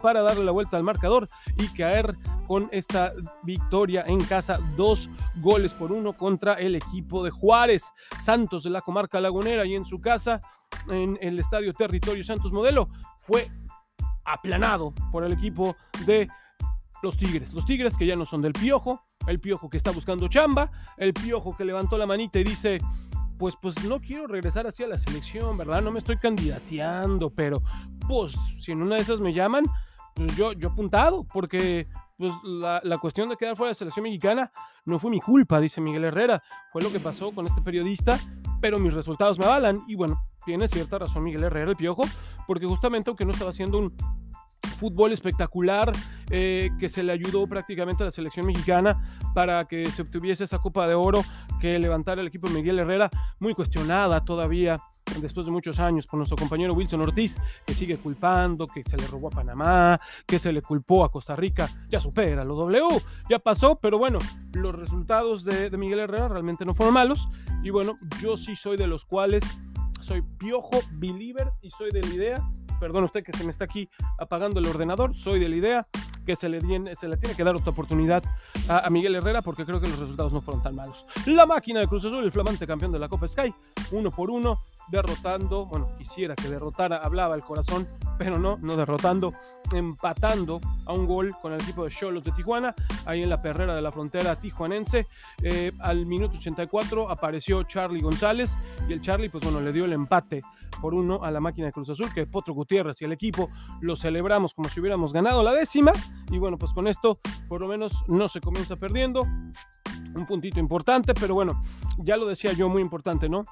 para 0.00 0.22
darle 0.22 0.44
la 0.44 0.52
vuelta 0.52 0.76
al 0.76 0.82
marcador 0.82 1.28
y 1.58 1.68
caer 1.68 2.14
con 2.46 2.68
esta 2.72 3.12
victoria 3.42 4.04
en 4.06 4.22
casa, 4.24 4.58
dos 4.76 5.08
goles 5.36 5.72
por 5.72 5.92
uno 5.92 6.12
contra 6.12 6.54
el 6.54 6.74
equipo 6.74 7.24
de 7.24 7.30
Juárez. 7.30 7.84
Santos 8.20 8.64
de 8.64 8.70
la 8.70 8.80
comarca 8.80 9.20
lagunera 9.20 9.64
y 9.64 9.74
en 9.74 9.84
su 9.84 10.00
casa, 10.00 10.40
en 10.88 11.18
el 11.20 11.38
estadio 11.38 11.72
Territorio 11.72 12.24
Santos 12.24 12.52
Modelo, 12.52 12.88
fue 13.18 13.50
aplanado 14.24 14.92
por 15.10 15.24
el 15.24 15.32
equipo 15.32 15.76
de 16.06 16.28
los 17.02 17.16
Tigres. 17.16 17.52
Los 17.52 17.66
Tigres 17.66 17.96
que 17.96 18.06
ya 18.06 18.16
no 18.16 18.24
son 18.24 18.40
del 18.40 18.52
Piojo, 18.52 19.02
el 19.26 19.40
Piojo 19.40 19.68
que 19.70 19.76
está 19.76 19.90
buscando 19.90 20.28
chamba, 20.28 20.70
el 20.96 21.14
Piojo 21.14 21.56
que 21.56 21.64
levantó 21.64 21.98
la 21.98 22.06
manita 22.06 22.38
y 22.38 22.44
dice, 22.44 22.80
pues, 23.38 23.56
pues 23.60 23.84
no 23.84 24.00
quiero 24.00 24.26
regresar 24.26 24.66
hacia 24.66 24.86
la 24.86 24.98
selección, 24.98 25.56
¿verdad? 25.56 25.82
No 25.82 25.90
me 25.90 25.98
estoy 25.98 26.16
candidateando, 26.16 27.30
pero 27.30 27.62
pues 28.06 28.34
si 28.60 28.72
en 28.72 28.82
una 28.82 28.96
de 28.96 29.02
esas 29.02 29.20
me 29.20 29.32
llaman, 29.32 29.64
pues 30.14 30.36
yo, 30.36 30.52
yo 30.52 30.68
apuntado, 30.68 31.24
porque 31.24 31.88
pues 32.16 32.30
la, 32.44 32.80
la, 32.84 32.98
cuestión 32.98 33.28
de 33.28 33.36
quedar 33.36 33.56
fuera 33.56 33.68
de 33.68 33.72
la 33.72 33.78
selección 33.78 34.04
mexicana 34.04 34.52
no 34.84 35.00
fue 35.00 35.10
mi 35.10 35.20
culpa, 35.20 35.60
dice 35.60 35.80
Miguel 35.80 36.04
Herrera, 36.04 36.42
fue 36.72 36.80
lo 36.80 36.92
que 36.92 37.00
pasó 37.00 37.32
con 37.32 37.46
este 37.46 37.60
periodista, 37.60 38.18
pero 38.60 38.78
mis 38.78 38.94
resultados 38.94 39.38
me 39.38 39.46
avalan 39.46 39.82
y 39.88 39.96
bueno, 39.96 40.22
tiene 40.44 40.68
cierta 40.68 40.98
razón 40.98 41.24
Miguel 41.24 41.42
Herrera, 41.42 41.70
el 41.70 41.76
Piojo, 41.76 42.04
porque 42.46 42.66
justamente 42.66 43.10
aunque 43.10 43.24
no 43.24 43.32
estaba 43.32 43.50
haciendo 43.50 43.78
un 43.78 43.96
fútbol 44.74 45.12
espectacular 45.12 45.92
eh, 46.30 46.70
que 46.78 46.88
se 46.88 47.02
le 47.02 47.12
ayudó 47.12 47.46
prácticamente 47.46 48.02
a 48.02 48.06
la 48.06 48.10
selección 48.10 48.46
mexicana 48.46 49.02
para 49.34 49.64
que 49.66 49.86
se 49.86 50.02
obtuviese 50.02 50.44
esa 50.44 50.58
Copa 50.58 50.86
de 50.86 50.94
Oro 50.94 51.22
que 51.60 51.78
levantara 51.78 52.20
el 52.20 52.26
equipo 52.26 52.48
Miguel 52.50 52.78
Herrera, 52.78 53.10
muy 53.38 53.54
cuestionada 53.54 54.24
todavía 54.24 54.76
después 55.20 55.46
de 55.46 55.52
muchos 55.52 55.78
años 55.78 56.06
por 56.06 56.16
nuestro 56.16 56.36
compañero 56.36 56.74
Wilson 56.74 57.02
Ortiz, 57.02 57.36
que 57.64 57.74
sigue 57.74 57.98
culpando, 57.98 58.66
que 58.66 58.82
se 58.82 58.96
le 58.96 59.06
robó 59.06 59.28
a 59.28 59.30
Panamá, 59.30 59.98
que 60.26 60.38
se 60.38 60.52
le 60.52 60.62
culpó 60.62 61.04
a 61.04 61.10
Costa 61.10 61.36
Rica, 61.36 61.68
ya 61.88 62.00
supera 62.00 62.44
lo 62.44 62.56
W, 62.56 63.00
ya 63.28 63.38
pasó, 63.38 63.76
pero 63.76 63.98
bueno, 63.98 64.18
los 64.52 64.74
resultados 64.74 65.44
de, 65.44 65.70
de 65.70 65.76
Miguel 65.76 66.00
Herrera 66.00 66.28
realmente 66.28 66.64
no 66.64 66.74
fueron 66.74 66.94
malos. 66.94 67.28
Y 67.62 67.70
bueno, 67.70 67.96
yo 68.20 68.36
sí 68.36 68.56
soy 68.56 68.76
de 68.76 68.86
los 68.86 69.04
cuales 69.04 69.44
soy 70.00 70.22
piojo 70.38 70.80
believer 70.92 71.52
y 71.62 71.70
soy 71.70 71.90
de 71.90 72.02
la 72.02 72.14
idea, 72.14 72.50
perdón 72.80 73.04
usted 73.04 73.22
que 73.22 73.32
se 73.32 73.44
me 73.44 73.50
está 73.50 73.64
aquí 73.64 73.88
apagando 74.18 74.60
el 74.60 74.66
ordenador, 74.66 75.14
soy 75.14 75.40
de 75.40 75.48
la 75.48 75.56
idea 75.56 75.86
que 76.24 76.36
se 76.36 76.48
le, 76.48 76.60
se 76.94 77.08
le 77.08 77.16
tiene 77.16 77.34
que 77.34 77.44
dar 77.44 77.54
otra 77.54 77.70
oportunidad 77.70 78.22
a, 78.68 78.88
Miguel 78.90 79.14
Herrera 79.14 79.42
porque 79.42 79.64
creo 79.64 79.80
que 79.80 79.88
los 79.88 79.98
resultados 79.98 80.32
no 80.32 80.40
fueron 80.40 80.62
tan 80.62 80.74
malos. 80.74 81.04
La 81.26 81.46
máquina 81.46 81.80
de 81.80 81.86
Cruz 81.86 82.04
Azul, 82.04 82.24
el 82.24 82.32
flamante 82.32 82.66
campeón 82.66 82.92
de 82.92 82.98
la 82.98 83.08
Copa 83.08 83.28
Sky, 83.28 83.54
uno 83.92 84.10
por 84.10 84.30
uno, 84.30 84.60
derrotando, 84.88 85.66
bueno, 85.66 85.94
quisiera 85.96 86.34
que 86.34 86.48
derrotara, 86.48 86.98
hablaba 86.98 87.34
el 87.34 87.42
corazón, 87.42 87.86
pero 88.18 88.38
no, 88.38 88.56
no 88.60 88.76
derrotando, 88.76 89.34
empatando 89.72 90.60
a 90.86 90.92
un 90.92 91.06
gol 91.06 91.34
con 91.40 91.52
el 91.52 91.60
equipo 91.60 91.84
de 91.84 91.90
Cholos 91.90 92.24
de 92.24 92.32
Tijuana, 92.32 92.74
ahí 93.06 93.22
en 93.22 93.30
la 93.30 93.40
perrera 93.40 93.74
de 93.74 93.82
la 93.82 93.90
frontera 93.90 94.36
tijuanense. 94.36 95.06
Eh, 95.42 95.72
al 95.80 96.06
minuto 96.06 96.38
84 96.38 97.10
apareció 97.10 97.62
Charlie 97.64 98.00
González 98.00 98.56
y 98.88 98.92
el 98.92 99.00
Charlie, 99.00 99.28
pues 99.28 99.44
bueno, 99.44 99.60
le 99.60 99.72
dio 99.72 99.84
el 99.84 99.92
empate 99.92 100.42
por 100.84 100.92
uno 100.92 101.20
a 101.22 101.30
la 101.30 101.40
máquina 101.40 101.68
de 101.68 101.72
Cruz 101.72 101.88
Azul, 101.88 102.12
que 102.12 102.26
Potro 102.26 102.52
Gutiérrez 102.52 103.00
y 103.00 103.06
el 103.06 103.12
equipo 103.12 103.48
lo 103.80 103.96
celebramos 103.96 104.52
como 104.52 104.68
si 104.68 104.80
hubiéramos 104.80 105.14
ganado 105.14 105.42
la 105.42 105.54
décima. 105.54 105.92
Y 106.30 106.36
bueno, 106.36 106.58
pues 106.58 106.74
con 106.74 106.86
esto 106.86 107.18
por 107.48 107.62
lo 107.62 107.68
menos 107.68 108.04
no 108.06 108.28
se 108.28 108.42
comienza 108.42 108.76
perdiendo. 108.76 109.22
Un 109.22 110.26
puntito 110.26 110.60
importante, 110.60 111.14
pero 111.14 111.32
bueno, 111.32 111.62
ya 112.00 112.18
lo 112.18 112.26
decía 112.26 112.52
yo, 112.52 112.68
muy 112.68 112.82
importante, 112.82 113.30
¿no? 113.30 113.44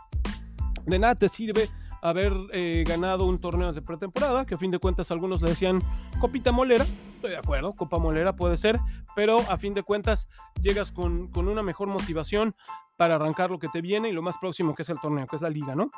De 0.84 0.98
nada 0.98 1.14
te 1.14 1.30
sirve 1.30 1.70
haber 2.02 2.34
eh, 2.52 2.84
ganado 2.86 3.24
un 3.24 3.38
torneo 3.38 3.72
de 3.72 3.80
pretemporada, 3.80 4.44
que 4.44 4.56
a 4.56 4.58
fin 4.58 4.70
de 4.70 4.78
cuentas 4.78 5.10
algunos 5.10 5.40
le 5.40 5.48
decían 5.48 5.80
copita 6.20 6.52
molera, 6.52 6.84
estoy 7.14 7.30
de 7.30 7.38
acuerdo, 7.38 7.72
copa 7.72 7.96
molera 7.96 8.36
puede 8.36 8.58
ser, 8.58 8.78
pero 9.16 9.38
a 9.38 9.56
fin 9.56 9.72
de 9.72 9.82
cuentas 9.82 10.28
llegas 10.60 10.92
con, 10.92 11.28
con 11.28 11.48
una 11.48 11.62
mejor 11.62 11.88
motivación 11.88 12.54
para 12.98 13.14
arrancar 13.14 13.50
lo 13.50 13.58
que 13.58 13.68
te 13.68 13.80
viene 13.80 14.10
y 14.10 14.12
lo 14.12 14.20
más 14.20 14.36
próximo 14.36 14.74
que 14.74 14.82
es 14.82 14.90
el 14.90 15.00
torneo, 15.00 15.26
que 15.26 15.36
es 15.36 15.42
la 15.42 15.48
liga, 15.48 15.74
¿no? 15.74 15.90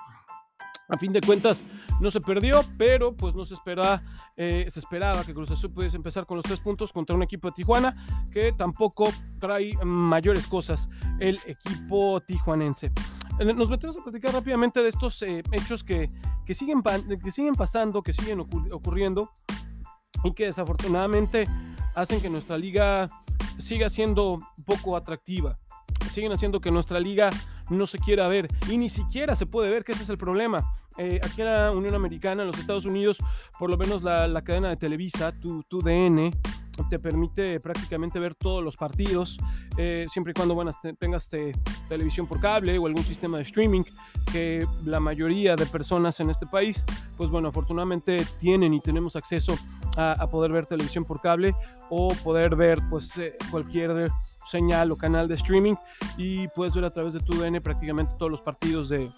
A 0.89 0.99
fin 0.99 1.13
de 1.13 1.21
cuentas 1.21 1.65
no 2.01 2.11
se 2.11 2.21
perdió, 2.21 2.63
pero 2.77 3.15
pues 3.15 3.35
no 3.35 3.45
se 3.45 3.55
esperaba, 3.55 4.03
eh, 4.37 4.67
se 4.71 4.81
esperaba 4.81 5.25
que 5.25 5.33
Cruz 5.33 5.51
Azul 5.51 5.73
pudiese 5.73 5.97
empezar 5.97 6.27
con 6.27 6.37
los 6.37 6.45
tres 6.45 6.61
puntos 6.61 6.93
contra 6.93 7.17
un 7.17 7.23
equipo 7.23 7.49
de 7.49 7.53
Tijuana 7.53 7.97
que 8.33 8.53
tampoco 8.53 9.09
trae 9.41 9.73
mayores 9.85 10.47
cosas 10.47 10.89
el 11.21 11.39
equipo 11.47 12.21
tijuanense. 12.21 12.93
Eh, 13.39 13.55
nos 13.55 13.71
metemos 13.71 13.97
a 13.97 14.03
platicar 14.03 14.33
rápidamente 14.33 14.81
de 14.83 14.89
estos 14.89 15.23
eh, 15.23 15.43
hechos 15.53 15.83
que, 15.83 16.09
que, 16.45 16.55
siguen, 16.55 16.83
que 16.83 17.31
siguen 17.33 17.55
pasando, 17.55 18.03
que 18.03 18.13
siguen 18.13 18.41
ocurriendo 18.41 19.31
y 20.23 20.33
que 20.33 20.45
desafortunadamente 20.45 21.47
hacen 21.95 22.21
que 22.21 22.29
nuestra 22.29 22.59
liga 22.59 23.09
siga 23.59 23.89
siendo 23.89 24.39
poco 24.67 24.97
atractiva. 24.97 25.59
Siguen 26.11 26.33
haciendo 26.33 26.61
que 26.61 26.71
nuestra 26.71 27.01
liga 27.01 27.31
no 27.71 27.87
se 27.87 27.99
quiera 27.99 28.29
ver 28.29 28.49
y 28.71 28.79
ni 28.79 28.89
siquiera 28.89 29.37
se 29.37 29.47
puede 29.47 29.71
ver 29.71 29.85
que 29.85 29.93
ese 29.93 30.03
es 30.03 30.09
el 30.09 30.19
problema. 30.19 30.65
Eh, 30.97 31.21
aquí 31.23 31.41
en 31.41 31.49
la 31.49 31.73
Unión 31.73 31.95
Americana, 31.95 32.43
en 32.43 32.49
los 32.49 32.59
Estados 32.59 32.85
Unidos, 32.85 33.19
por 33.59 33.71
lo 33.71 33.77
menos 33.77 34.03
la, 34.03 34.43
cadena 34.43 34.69
de 34.69 34.77
Televisa, 34.77 35.33
tu, 35.33 35.63
tu 35.65 35.81
DN, 35.81 36.31
te 36.89 36.99
permite 36.99 37.61
prácticamente 37.61 38.19
ver 38.19 38.35
todos 38.35 38.63
los 38.63 38.77
partidos, 38.77 39.39
eh, 39.77 40.07
siempre 40.11 40.33
y 40.33 40.35
cuando 40.35 40.55
bueno, 40.55 40.73
tengas 40.99 41.31
televisión 41.89 42.27
por 42.27 42.41
cable 42.41 42.79
o 42.79 42.87
algún 42.87 43.05
sistema 43.05 43.37
de 43.39 43.45
streaming, 43.45 43.83
que 44.33 44.67
la 44.85 45.01
mayoría 45.01 45.57
de 45.57 45.67
personas 45.67 46.19
en 46.21 46.31
este 46.31 46.47
país, 46.47 46.85
pues 47.17 47.31
bueno, 47.31 47.49
afortunadamente 47.49 48.25
tienen 48.41 48.75
y 48.75 48.81
tenemos 48.81 49.17
acceso 49.17 49.57
a, 49.97 50.27
poder 50.31 50.53
ver 50.53 50.67
televisión 50.67 51.05
por 51.05 51.21
cable 51.21 51.55
o 51.91 52.09
poder 52.25 52.57
ver 52.57 52.81
pues 52.91 53.17
eh, 53.19 53.37
cualquier 53.51 54.11
señal 54.45 54.93
o 54.93 54.97
canal 54.97 55.29
de 55.29 55.35
streaming 55.35 55.75
y 56.17 56.49
puedes 56.49 56.75
ver 56.75 56.85
a 56.85 56.91
través 56.91 57.15
de 57.15 57.21
tu 57.21 57.35
DN 57.35 57.61
prácticamente 57.61 58.15
todos 58.19 58.31
los 58.31 58.43
partidos 58.43 58.89
de, 58.89 59.11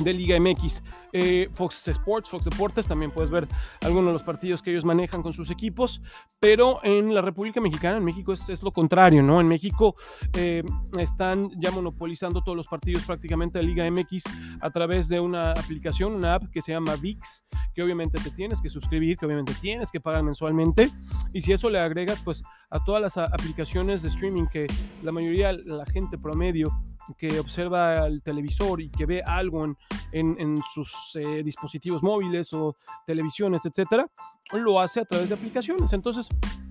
de 0.00 0.12
Liga 0.12 0.38
MX. 0.38 0.82
Eh, 1.12 1.48
Fox 1.52 1.88
Sports, 1.88 2.28
Fox 2.28 2.44
Deportes, 2.44 2.86
también 2.86 3.10
puedes 3.10 3.30
ver 3.30 3.46
algunos 3.82 4.06
de 4.06 4.12
los 4.14 4.22
partidos 4.22 4.62
que 4.62 4.70
ellos 4.70 4.84
manejan 4.84 5.22
con 5.22 5.32
sus 5.32 5.50
equipos, 5.50 6.00
pero 6.40 6.80
en 6.82 7.14
la 7.14 7.20
República 7.20 7.60
Mexicana, 7.60 7.98
en 7.98 8.04
México 8.04 8.32
es, 8.32 8.62
lo 8.62 8.70
contrario, 8.70 9.22
¿no? 9.22 9.40
En 9.40 9.48
México 9.48 9.94
eh, 10.34 10.62
están 10.98 11.50
ya 11.60 11.70
monopolizando 11.70 12.42
todos 12.42 12.56
los 12.56 12.66
partidos 12.66 13.04
prácticamente 13.04 13.58
de 13.58 13.64
Liga 13.64 13.90
MX 13.90 14.24
a 14.60 14.70
través 14.70 15.08
de 15.08 15.20
una 15.20 15.52
aplicación, 15.52 16.14
una 16.14 16.34
app 16.34 16.44
que 16.50 16.62
se 16.62 16.72
llama 16.72 16.96
VIX, 16.96 17.44
que 17.74 17.82
obviamente 17.82 18.18
te 18.22 18.30
tienes 18.30 18.60
que 18.60 18.70
suscribir, 18.70 19.18
que 19.18 19.26
obviamente 19.26 19.54
tienes 19.60 19.90
que 19.90 20.00
pagar 20.00 20.22
mensualmente, 20.22 20.90
y 21.32 21.40
si 21.40 21.52
eso 21.52 21.68
le 21.68 21.78
agregas 21.78 22.20
pues 22.24 22.42
a 22.70 22.82
todas 22.84 23.02
las 23.02 23.18
aplicaciones 23.18 24.02
de 24.02 24.08
streaming 24.08 24.46
que 24.46 24.66
la 25.02 25.12
mayoría, 25.12 25.52
la 25.52 25.84
gente 25.86 26.16
promedio, 26.16 26.72
que 27.16 27.38
observa 27.38 28.06
el 28.06 28.22
televisor 28.22 28.80
y 28.80 28.90
que 28.90 29.06
ve 29.06 29.22
algo 29.22 29.64
en, 30.12 30.56
sus 30.72 31.16
eh, 31.16 31.42
dispositivos 31.42 32.02
móviles 32.02 32.52
o 32.52 32.76
televisiones, 33.06 33.64
etcétera, 33.64 34.06
lo 34.52 34.80
hace 34.80 35.00
a 35.00 35.04
través 35.04 35.28
de 35.28 35.34
aplicaciones. 35.34 35.92
Entonces, 35.92 36.28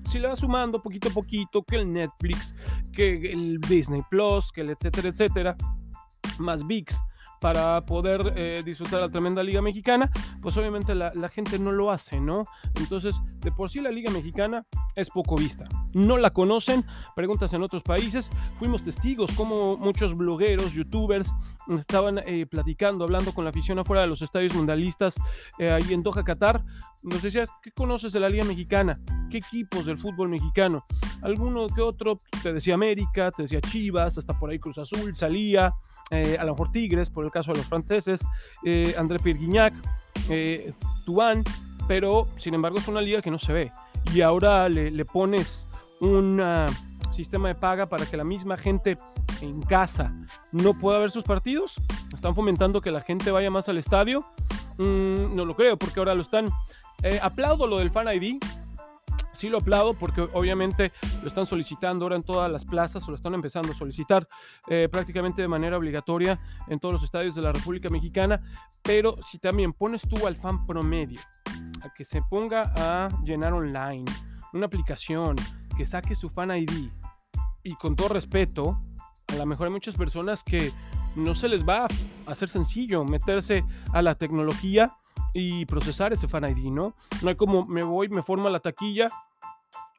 si 0.09 0.19
le 0.19 0.27
vas 0.27 0.39
sumando 0.39 0.81
poquito 0.81 1.09
a 1.09 1.13
poquito 1.13 1.63
que 1.63 1.77
el 1.77 1.91
Netflix, 1.91 2.53
que 2.91 3.31
el 3.31 3.59
Disney 3.61 4.01
Plus, 4.09 4.51
que 4.51 4.61
el 4.61 4.71
etcétera, 4.71 5.09
etcétera, 5.09 5.57
más 6.39 6.65
VIX, 6.65 6.97
para 7.41 7.81
poder 7.81 8.33
eh, 8.35 8.61
disfrutar 8.63 9.01
la 9.01 9.09
tremenda 9.09 9.41
Liga 9.41 9.63
Mexicana, 9.63 10.11
pues 10.41 10.55
obviamente 10.57 10.93
la, 10.93 11.11
gente 11.29 11.57
no 11.57 11.71
lo 11.71 11.91
hace, 11.91 12.21
¿no? 12.21 12.43
Entonces, 12.75 13.15
de 13.39 13.51
por 13.51 13.71
sí 13.71 13.81
la 13.81 13.89
Liga 13.89 14.11
Mexicana 14.11 14.63
es 14.95 15.09
poco 15.09 15.35
vista. 15.35 15.63
No 15.95 16.19
la 16.19 16.29
conocen, 16.29 16.85
preguntas 17.15 17.51
en 17.53 17.63
otros 17.63 17.81
países. 17.81 18.29
Fuimos 18.59 18.83
testigos 18.83 19.31
como 19.31 19.75
muchos 19.75 20.15
blogueros, 20.15 20.73
youtubers, 20.73 21.33
estaban 21.79 22.19
eh, 22.19 22.45
platicando, 22.45 23.03
hablando 23.03 23.33
con 23.33 23.43
la 23.43 23.49
afición 23.49 23.79
afuera 23.79 24.01
de 24.01 24.07
los 24.07 24.21
estadios 24.21 24.53
mundialistas 24.53 25.15
eh, 25.59 25.71
ahí 25.71 25.93
en 25.93 26.03
Doha, 26.03 26.23
Qatar. 26.23 26.63
Nos 27.03 27.21
decías, 27.21 27.49
¿qué 27.61 27.71
conoces 27.71 28.13
de 28.13 28.19
la 28.19 28.29
Liga 28.29 28.43
Mexicana? 28.43 28.99
¿Qué 29.29 29.37
equipos 29.37 29.85
del 29.85 29.97
fútbol 29.97 30.29
mexicano? 30.29 30.85
Alguno 31.21 31.67
que 31.67 31.81
otro, 31.81 32.17
te 32.43 32.53
decía 32.53 32.73
América, 32.73 33.31
te 33.31 33.43
decía 33.43 33.61
Chivas, 33.61 34.17
hasta 34.17 34.37
por 34.37 34.49
ahí 34.49 34.59
Cruz 34.59 34.77
Azul, 34.77 35.15
salía, 35.15 35.73
eh, 36.09 36.37
a 36.39 36.43
lo 36.43 36.53
mejor 36.53 36.71
Tigres, 36.71 37.09
por 37.09 37.25
el 37.25 37.31
caso 37.31 37.51
de 37.51 37.59
los 37.59 37.67
franceses, 37.67 38.21
André 38.97 39.19
Pierre 39.19 39.39
Guignac, 39.39 39.73
Tuan, 41.05 41.43
pero 41.87 42.27
sin 42.37 42.53
embargo 42.53 42.79
es 42.79 42.87
una 42.87 43.01
liga 43.01 43.21
que 43.21 43.31
no 43.31 43.39
se 43.39 43.53
ve. 43.53 43.71
Y 44.13 44.21
ahora 44.21 44.67
le 44.67 45.05
pones 45.05 45.67
un 45.99 46.41
sistema 47.11 47.49
de 47.49 47.55
paga 47.55 47.85
para 47.85 48.05
que 48.05 48.17
la 48.17 48.23
misma 48.23 48.57
gente 48.57 48.97
en 49.41 49.61
casa 49.61 50.13
no 50.51 50.73
pueda 50.73 50.99
ver 50.99 51.11
sus 51.11 51.23
partidos. 51.23 51.81
Están 52.13 52.35
fomentando 52.35 52.81
que 52.81 52.91
la 52.91 53.01
gente 53.01 53.31
vaya 53.31 53.49
más 53.49 53.69
al 53.69 53.77
estadio. 53.77 54.25
Mm, 54.77 55.35
no 55.35 55.45
lo 55.45 55.55
creo, 55.55 55.77
porque 55.77 55.99
ahora 55.99 56.15
lo 56.15 56.21
están. 56.21 56.49
Eh, 57.03 57.19
aplaudo 57.21 57.67
lo 57.67 57.79
del 57.79 57.91
Fan 57.91 58.07
ID. 58.07 58.37
Sí 59.31 59.49
lo 59.49 59.59
aplaudo 59.59 59.93
porque 59.93 60.21
obviamente 60.33 60.91
lo 61.21 61.27
están 61.27 61.45
solicitando 61.45 62.05
ahora 62.05 62.17
en 62.17 62.23
todas 62.23 62.51
las 62.51 62.65
plazas 62.65 63.07
o 63.07 63.11
lo 63.11 63.15
están 63.15 63.33
empezando 63.33 63.71
a 63.71 63.75
solicitar 63.75 64.27
eh, 64.67 64.89
prácticamente 64.91 65.41
de 65.41 65.47
manera 65.47 65.77
obligatoria 65.77 66.39
en 66.67 66.79
todos 66.79 66.93
los 66.93 67.03
estadios 67.03 67.33
de 67.35 67.41
la 67.41 67.51
República 67.51 67.89
Mexicana. 67.89 68.41
Pero 68.81 69.15
si 69.23 69.39
también 69.39 69.73
pones 69.73 70.01
tú 70.01 70.27
al 70.27 70.35
fan 70.35 70.65
promedio 70.65 71.19
a 71.81 71.93
que 71.93 72.03
se 72.03 72.21
ponga 72.21 72.71
a 72.75 73.09
llenar 73.23 73.53
online 73.53 74.05
una 74.53 74.65
aplicación, 74.65 75.35
que 75.77 75.85
saque 75.85 76.13
su 76.13 76.29
Fan 76.29 76.51
ID 76.51 76.89
y 77.63 77.75
con 77.75 77.95
todo 77.95 78.09
respeto, 78.09 78.81
a 79.31 79.35
lo 79.35 79.45
mejor 79.45 79.67
hay 79.67 79.73
muchas 79.73 79.95
personas 79.95 80.43
que 80.43 80.71
no 81.15 81.35
se 81.35 81.47
les 81.47 81.67
va 81.67 81.85
a 81.85 81.87
hacer 82.31 82.49
sencillo 82.49 83.03
meterse 83.03 83.63
a 83.93 84.01
la 84.01 84.15
tecnología 84.15 84.93
y 85.33 85.65
procesar 85.65 86.13
ese 86.13 86.27
Fan 86.27 86.45
ID, 86.45 86.71
¿no? 86.71 86.93
No 87.21 87.29
hay 87.29 87.35
como 87.35 87.65
me 87.65 87.83
voy, 87.83 88.09
me 88.09 88.23
forma 88.23 88.49
la 88.49 88.59
taquilla, 88.59 89.07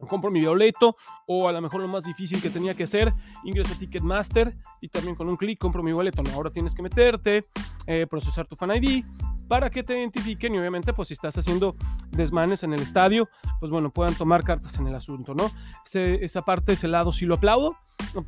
compro 0.09 0.31
mi 0.31 0.45
boleto 0.45 0.97
o 1.27 1.49
a 1.49 1.53
lo 1.53 1.61
mejor 1.61 1.81
lo 1.81 1.89
más 1.89 2.05
difícil 2.05 2.43
que 2.43 2.51
tenía 2.51 2.75
que 2.75 2.85
hacer, 2.85 3.13
ingreso 3.45 3.75
a 3.75 3.79
Ticketmaster 3.79 4.57
y 4.81 4.89
también 4.89 5.15
con 5.15 5.29
un 5.29 5.37
clic 5.37 5.59
compro 5.59 5.83
mi 5.83 5.93
boleto. 5.93 6.23
No, 6.23 6.33
ahora 6.33 6.51
tienes 6.51 6.75
que 6.75 6.83
meterte, 6.83 7.45
eh, 7.87 8.07
procesar 8.09 8.47
tu 8.47 8.57
Fan 8.57 8.73
ID 8.77 9.05
para 9.53 9.69
que 9.69 9.83
te 9.83 9.99
identifiquen 9.99 10.55
y 10.55 10.59
obviamente 10.59 10.95
pues 10.95 11.09
si 11.09 11.13
estás 11.13 11.37
haciendo 11.37 11.77
desmanes 12.11 12.63
en 12.63 12.73
el 12.73 12.81
estadio, 12.81 13.29
pues 13.61 13.71
bueno, 13.71 13.91
puedan 13.91 14.15
tomar 14.15 14.43
cartas 14.45 14.79
en 14.79 14.87
el 14.87 14.95
asunto, 14.95 15.35
¿no? 15.35 15.51
esa 15.93 16.41
parte, 16.41 16.73
ese 16.73 16.89
lado 16.89 17.13
sí 17.13 17.27
lo 17.27 17.35
aplaudo, 17.35 17.77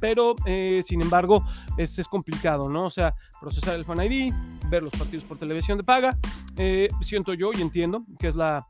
pero 0.01 0.35
eh, 0.45 0.83
sin 0.85 1.01
embargo 1.01 1.43
es, 1.79 1.99
es, 1.99 2.09
complicado, 2.09 2.69
¿no? 2.69 2.85
O 2.85 2.91
sea, 2.91 3.15
procesar 3.41 3.77
el 3.77 3.87
Fan 3.87 4.03
ID, 4.03 4.35
ver 4.69 4.83
los 4.83 4.93
partidos 4.93 5.25
por 5.25 5.39
televisión 5.39 5.79
de 5.79 5.85
paga, 5.85 6.19
eh, 6.59 6.91
siento 7.01 7.33
yo 7.33 7.53
y 7.55 7.63
entiendo 7.63 8.05
que 8.19 8.29
es 8.29 8.37
la, 8.37 8.67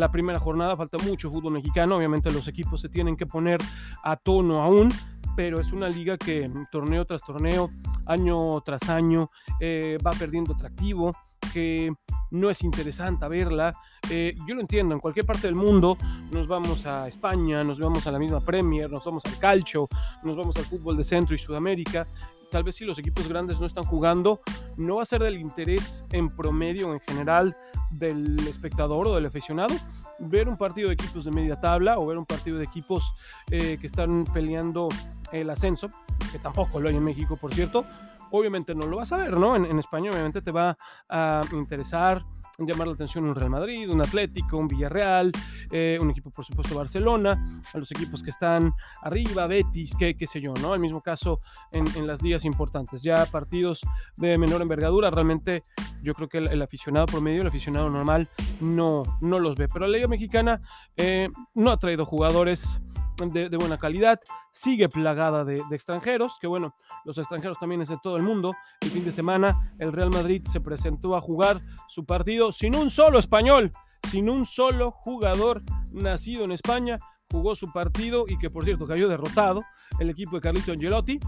la 0.00 0.10
primera 0.10 0.38
jornada, 0.38 0.76
falta 0.76 0.98
mucho 0.98 1.30
fútbol 1.30 1.54
mexicano, 1.54 1.96
obviamente 1.96 2.30
los 2.30 2.48
equipos 2.48 2.80
se 2.80 2.88
tienen 2.88 3.16
que 3.16 3.26
poner 3.26 3.60
a 4.02 4.16
tono 4.16 4.60
aún, 4.60 4.92
pero 5.36 5.60
es 5.60 5.72
una 5.72 5.88
liga 5.88 6.16
que 6.16 6.50
torneo 6.70 7.04
tras 7.04 7.22
torneo 7.22 7.70
año 8.06 8.60
tras 8.62 8.88
año 8.88 9.30
eh, 9.60 9.96
va 10.04 10.10
perdiendo 10.10 10.54
atractivo, 10.54 11.12
que 11.52 11.92
no 12.30 12.50
es 12.50 12.62
interesante 12.62 13.28
verla. 13.28 13.72
Eh, 14.10 14.34
yo 14.46 14.54
lo 14.54 14.60
entiendo, 14.60 14.94
en 14.94 15.00
cualquier 15.00 15.26
parte 15.26 15.46
del 15.46 15.54
mundo 15.54 15.96
nos 16.30 16.46
vamos 16.46 16.86
a 16.86 17.08
España, 17.08 17.62
nos 17.64 17.78
vamos 17.78 18.06
a 18.06 18.12
la 18.12 18.18
misma 18.18 18.40
Premier, 18.40 18.90
nos 18.90 19.04
vamos 19.04 19.24
al 19.26 19.38
calcio, 19.38 19.88
nos 20.24 20.36
vamos 20.36 20.56
al 20.56 20.64
fútbol 20.64 20.96
de 20.96 21.04
Centro 21.04 21.34
y 21.34 21.38
Sudamérica. 21.38 22.06
Tal 22.50 22.64
vez 22.64 22.76
si 22.76 22.84
los 22.84 22.98
equipos 22.98 23.28
grandes 23.28 23.60
no 23.60 23.66
están 23.66 23.84
jugando, 23.84 24.40
no 24.76 24.96
va 24.96 25.02
a 25.02 25.06
ser 25.06 25.22
del 25.22 25.38
interés 25.38 26.04
en 26.12 26.28
promedio 26.28 26.92
en 26.92 27.00
general 27.00 27.56
del 27.90 28.38
espectador 28.46 29.08
o 29.08 29.14
del 29.14 29.26
aficionado 29.26 29.74
ver 30.18 30.48
un 30.48 30.56
partido 30.56 30.88
de 30.88 30.94
equipos 30.94 31.24
de 31.24 31.30
media 31.30 31.60
tabla 31.60 31.98
o 31.98 32.06
ver 32.06 32.18
un 32.18 32.26
partido 32.26 32.58
de 32.58 32.64
equipos 32.64 33.14
eh, 33.50 33.78
que 33.80 33.86
están 33.86 34.24
peleando 34.24 34.88
el 35.32 35.48
ascenso, 35.50 35.88
que 36.32 36.38
tampoco 36.38 36.80
lo 36.80 36.88
hay 36.88 36.96
en 36.96 37.04
México, 37.04 37.36
por 37.36 37.52
cierto, 37.54 37.84
obviamente 38.30 38.74
no 38.74 38.86
lo 38.86 38.96
vas 38.96 39.12
a 39.12 39.18
ver, 39.18 39.36
¿no? 39.36 39.56
En, 39.56 39.64
en 39.64 39.78
España 39.78 40.10
obviamente 40.10 40.42
te 40.42 40.50
va 40.50 40.76
a 41.08 41.42
interesar 41.52 42.24
llamar 42.66 42.88
la 42.88 42.94
atención 42.94 43.24
un 43.24 43.36
Real 43.36 43.50
Madrid, 43.50 43.88
un 43.88 44.00
Atlético, 44.00 44.56
un 44.58 44.66
Villarreal, 44.66 45.30
eh, 45.70 45.96
un 46.00 46.10
equipo 46.10 46.30
por 46.30 46.44
supuesto 46.44 46.74
Barcelona, 46.74 47.62
a 47.72 47.78
los 47.78 47.90
equipos 47.92 48.22
que 48.22 48.30
están 48.30 48.72
arriba, 49.02 49.46
Betis, 49.46 49.94
qué, 49.96 50.16
qué 50.16 50.26
sé 50.26 50.40
yo, 50.40 50.52
¿no? 50.60 50.74
El 50.74 50.80
mismo 50.80 51.00
caso 51.00 51.40
en, 51.70 52.06
las 52.06 52.20
días 52.20 52.44
importantes. 52.44 53.02
Ya 53.02 53.26
partidos 53.26 53.80
de 54.16 54.38
menor 54.38 54.62
envergadura, 54.62 55.10
realmente 55.10 55.62
yo 56.02 56.14
creo 56.14 56.28
que 56.28 56.38
el, 56.38 56.48
el 56.48 56.62
aficionado 56.62 57.06
promedio, 57.06 57.42
el 57.42 57.48
aficionado 57.48 57.90
normal, 57.90 58.28
no, 58.60 59.02
no 59.20 59.38
los 59.38 59.54
ve. 59.54 59.68
Pero 59.68 59.86
la 59.86 59.96
Liga 59.96 60.08
Mexicana 60.08 60.60
eh, 60.96 61.28
no 61.54 61.70
ha 61.70 61.78
traído 61.78 62.06
jugadores 62.06 62.80
de, 63.26 63.56
buena 63.56 63.78
calidad, 63.78 64.20
sigue 64.52 64.88
plagada 64.88 65.44
de, 65.44 65.60
de, 65.68 65.74
extranjeros, 65.74 66.38
que 66.40 66.46
bueno, 66.46 66.74
los 67.04 67.18
extranjeros 67.18 67.58
también 67.58 67.82
es 67.82 67.88
de 67.88 67.98
todo 68.02 68.16
el 68.16 68.22
mundo. 68.22 68.54
El 68.80 68.90
fin 68.90 69.04
de 69.04 69.12
semana 69.12 69.74
el 69.78 69.92
Real 69.92 70.10
Madrid 70.10 70.46
se 70.46 70.60
presentó 70.60 71.16
a 71.16 71.20
jugar 71.20 71.60
su 71.88 72.04
partido 72.04 72.52
sin 72.52 72.76
un 72.76 72.90
solo 72.90 73.18
español, 73.18 73.70
sin 74.10 74.30
un 74.30 74.46
solo 74.46 74.90
jugador 74.90 75.62
nacido 75.92 76.44
en 76.44 76.52
España, 76.52 76.98
jugó 77.30 77.54
su 77.54 77.72
partido 77.72 78.24
y 78.26 78.38
que 78.38 78.50
por 78.50 78.64
cierto 78.64 78.86
cayó 78.86 79.08
derrotado 79.08 79.64
el 79.98 80.10
equipo 80.10 80.36
de 80.36 80.40
Carlito 80.40 80.72
Angelotti. 80.72 81.18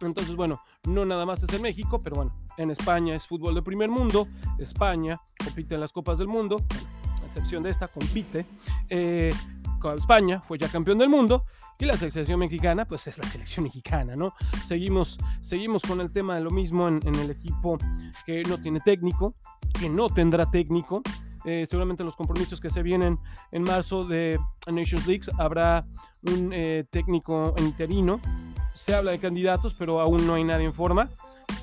Entonces, 0.00 0.34
bueno, 0.34 0.62
no 0.88 1.04
nada 1.04 1.26
más 1.26 1.42
es 1.42 1.52
en 1.52 1.60
México, 1.60 1.98
pero 2.02 2.16
bueno, 2.16 2.34
en 2.56 2.70
España 2.70 3.14
es 3.14 3.26
fútbol 3.26 3.54
de 3.54 3.62
primer 3.62 3.90
mundo, 3.90 4.28
España 4.58 5.20
compite 5.44 5.74
en 5.74 5.80
las 5.80 5.92
Copas 5.92 6.18
del 6.18 6.28
Mundo, 6.28 6.64
a 7.22 7.26
excepción 7.26 7.62
de 7.62 7.70
esta, 7.70 7.86
compite. 7.86 8.46
Eh, 8.88 9.30
España 9.94 10.40
fue 10.40 10.58
ya 10.58 10.68
campeón 10.68 10.98
del 10.98 11.08
mundo 11.08 11.44
y 11.78 11.86
la 11.86 11.96
selección 11.96 12.38
mexicana 12.38 12.84
pues 12.84 13.06
es 13.06 13.18
la 13.18 13.26
selección 13.26 13.64
mexicana, 13.64 14.14
¿no? 14.14 14.34
Seguimos, 14.66 15.18
seguimos 15.40 15.82
con 15.82 16.00
el 16.00 16.12
tema 16.12 16.34
de 16.36 16.42
lo 16.42 16.50
mismo 16.50 16.88
en, 16.88 17.14
el 17.14 17.30
equipo 17.30 17.78
que 18.26 18.42
no 18.42 18.58
tiene 18.58 18.80
técnico, 18.80 19.34
que 19.78 19.88
no 19.88 20.08
tendrá 20.08 20.50
técnico. 20.50 21.02
Eh, 21.46 21.64
seguramente 21.68 22.04
los 22.04 22.16
compromisos 22.16 22.60
que 22.60 22.68
se 22.68 22.82
vienen 22.82 23.18
en 23.50 23.62
marzo 23.62 24.04
de 24.04 24.38
Nations 24.66 25.06
League 25.06 25.24
habrá 25.38 25.86
un 26.22 26.50
eh, 26.52 26.84
técnico 26.90 27.54
interino. 27.58 28.20
Se 28.74 28.94
habla 28.94 29.12
de 29.12 29.18
candidatos, 29.18 29.74
pero 29.74 30.00
aún 30.00 30.26
no 30.26 30.34
hay 30.34 30.44
nadie 30.44 30.66
en 30.66 30.72
forma. 30.72 31.08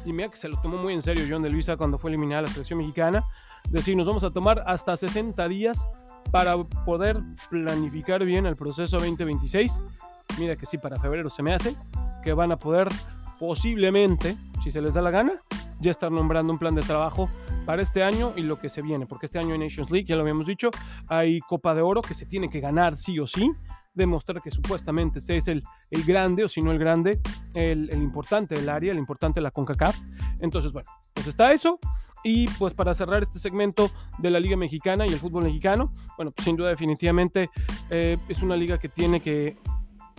Y 0.03 0.13
mira 0.13 0.29
que 0.29 0.37
se 0.37 0.49
lo 0.49 0.59
tomó 0.61 0.77
muy 0.77 0.93
en 0.93 1.01
serio 1.01 1.25
John 1.29 1.43
de 1.43 1.49
Luisa 1.49 1.77
cuando 1.77 1.97
fue 1.97 2.09
eliminada 2.09 2.43
la 2.43 2.47
selección 2.47 2.79
mexicana. 2.79 3.23
Decir, 3.69 3.95
nos 3.95 4.07
vamos 4.07 4.23
a 4.23 4.31
tomar 4.31 4.63
hasta 4.65 4.95
60 4.97 5.47
días 5.47 5.89
para 6.31 6.55
poder 6.85 7.17
planificar 7.49 8.23
bien 8.23 8.45
el 8.45 8.55
proceso 8.55 8.97
2026. 8.97 9.81
Mira 10.39 10.55
que 10.55 10.65
sí, 10.65 10.77
para 10.77 10.99
febrero 10.99 11.29
se 11.29 11.43
me 11.43 11.53
hace 11.53 11.75
que 12.23 12.33
van 12.33 12.51
a 12.51 12.57
poder 12.57 12.89
posiblemente, 13.39 14.35
si 14.63 14.71
se 14.71 14.81
les 14.81 14.93
da 14.93 15.01
la 15.01 15.11
gana, 15.11 15.33
ya 15.79 15.91
estar 15.91 16.11
nombrando 16.11 16.51
un 16.51 16.59
plan 16.59 16.75
de 16.75 16.81
trabajo 16.81 17.29
para 17.65 17.81
este 17.81 18.03
año 18.03 18.33
y 18.35 18.41
lo 18.41 18.59
que 18.59 18.69
se 18.69 18.81
viene, 18.81 19.05
porque 19.05 19.27
este 19.27 19.39
año 19.39 19.53
en 19.53 19.61
Nations 19.61 19.91
League, 19.91 20.05
ya 20.05 20.15
lo 20.15 20.21
habíamos 20.23 20.45
dicho, 20.45 20.69
hay 21.07 21.39
Copa 21.39 21.73
de 21.73 21.81
Oro 21.81 22.01
que 22.01 22.13
se 22.13 22.25
tiene 22.25 22.49
que 22.49 22.59
ganar 22.59 22.97
sí 22.97 23.19
o 23.19 23.27
sí, 23.27 23.51
demostrar 23.93 24.41
que 24.41 24.51
supuestamente 24.51 25.19
ese 25.19 25.37
es 25.37 25.47
el, 25.47 25.63
el 25.89 26.03
grande, 26.03 26.43
o 26.43 26.49
si 26.49 26.61
no 26.61 26.71
el 26.71 26.79
grande, 26.79 27.19
el, 27.53 27.89
el 27.89 28.01
importante 28.01 28.55
del 28.55 28.69
área, 28.69 28.91
el 28.91 28.97
importante 28.97 29.39
de 29.39 29.43
la 29.43 29.51
CONCACAF. 29.51 29.97
Entonces, 30.39 30.71
bueno, 30.71 30.89
pues 31.13 31.27
está 31.27 31.51
eso. 31.51 31.79
Y 32.29 32.45
pues 32.59 32.73
para 32.73 32.93
cerrar 32.93 33.23
este 33.23 33.39
segmento 33.39 33.89
de 34.17 34.29
la 34.29 34.41
Liga 34.41 34.57
Mexicana 34.57 35.07
y 35.07 35.13
el 35.13 35.17
fútbol 35.17 35.45
mexicano, 35.45 35.93
bueno, 36.17 36.31
pues 36.31 36.43
sin 36.43 36.57
duda 36.57 36.67
definitivamente 36.67 37.49
eh, 37.89 38.17
es 38.27 38.43
una 38.43 38.57
liga 38.57 38.77
que 38.77 38.89
tiene 38.89 39.21
que 39.21 39.57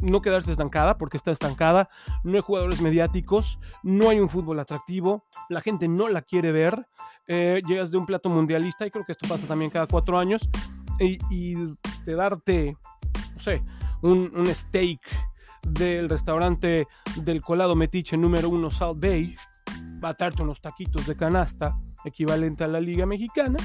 no 0.00 0.22
quedarse 0.22 0.50
estancada 0.50 0.96
porque 0.96 1.18
está 1.18 1.32
estancada, 1.32 1.90
no 2.24 2.32
hay 2.36 2.40
jugadores 2.40 2.80
mediáticos, 2.80 3.58
no 3.82 4.08
hay 4.08 4.20
un 4.20 4.30
fútbol 4.30 4.58
atractivo, 4.58 5.26
la 5.50 5.60
gente 5.60 5.86
no 5.86 6.08
la 6.08 6.22
quiere 6.22 6.50
ver, 6.50 6.88
eh, 7.26 7.60
llegas 7.66 7.90
de 7.90 7.98
un 7.98 8.06
plato 8.06 8.30
mundialista 8.30 8.86
y 8.86 8.90
creo 8.90 9.04
que 9.04 9.12
esto 9.12 9.28
pasa 9.28 9.46
también 9.46 9.70
cada 9.70 9.86
cuatro 9.86 10.18
años 10.18 10.48
y, 10.98 11.56
de 12.06 12.14
darte, 12.14 12.74
no 13.34 13.38
sé, 13.38 13.62
un, 14.00 14.46
steak 14.46 15.00
del 15.60 16.08
restaurante 16.08 16.86
del 17.16 17.42
colado 17.42 17.76
metiche 17.76 18.16
número 18.16 18.48
uno 18.48 18.70
Salt 18.70 18.98
Bay, 18.98 19.34
batarte 20.00 20.40
unos 20.40 20.62
taquitos 20.62 21.06
de 21.06 21.14
canasta 21.14 21.78
equivalente 22.04 22.64
a 22.64 22.68
la 22.68 22.80
Liga 22.80 23.06
Mexicana, 23.06 23.58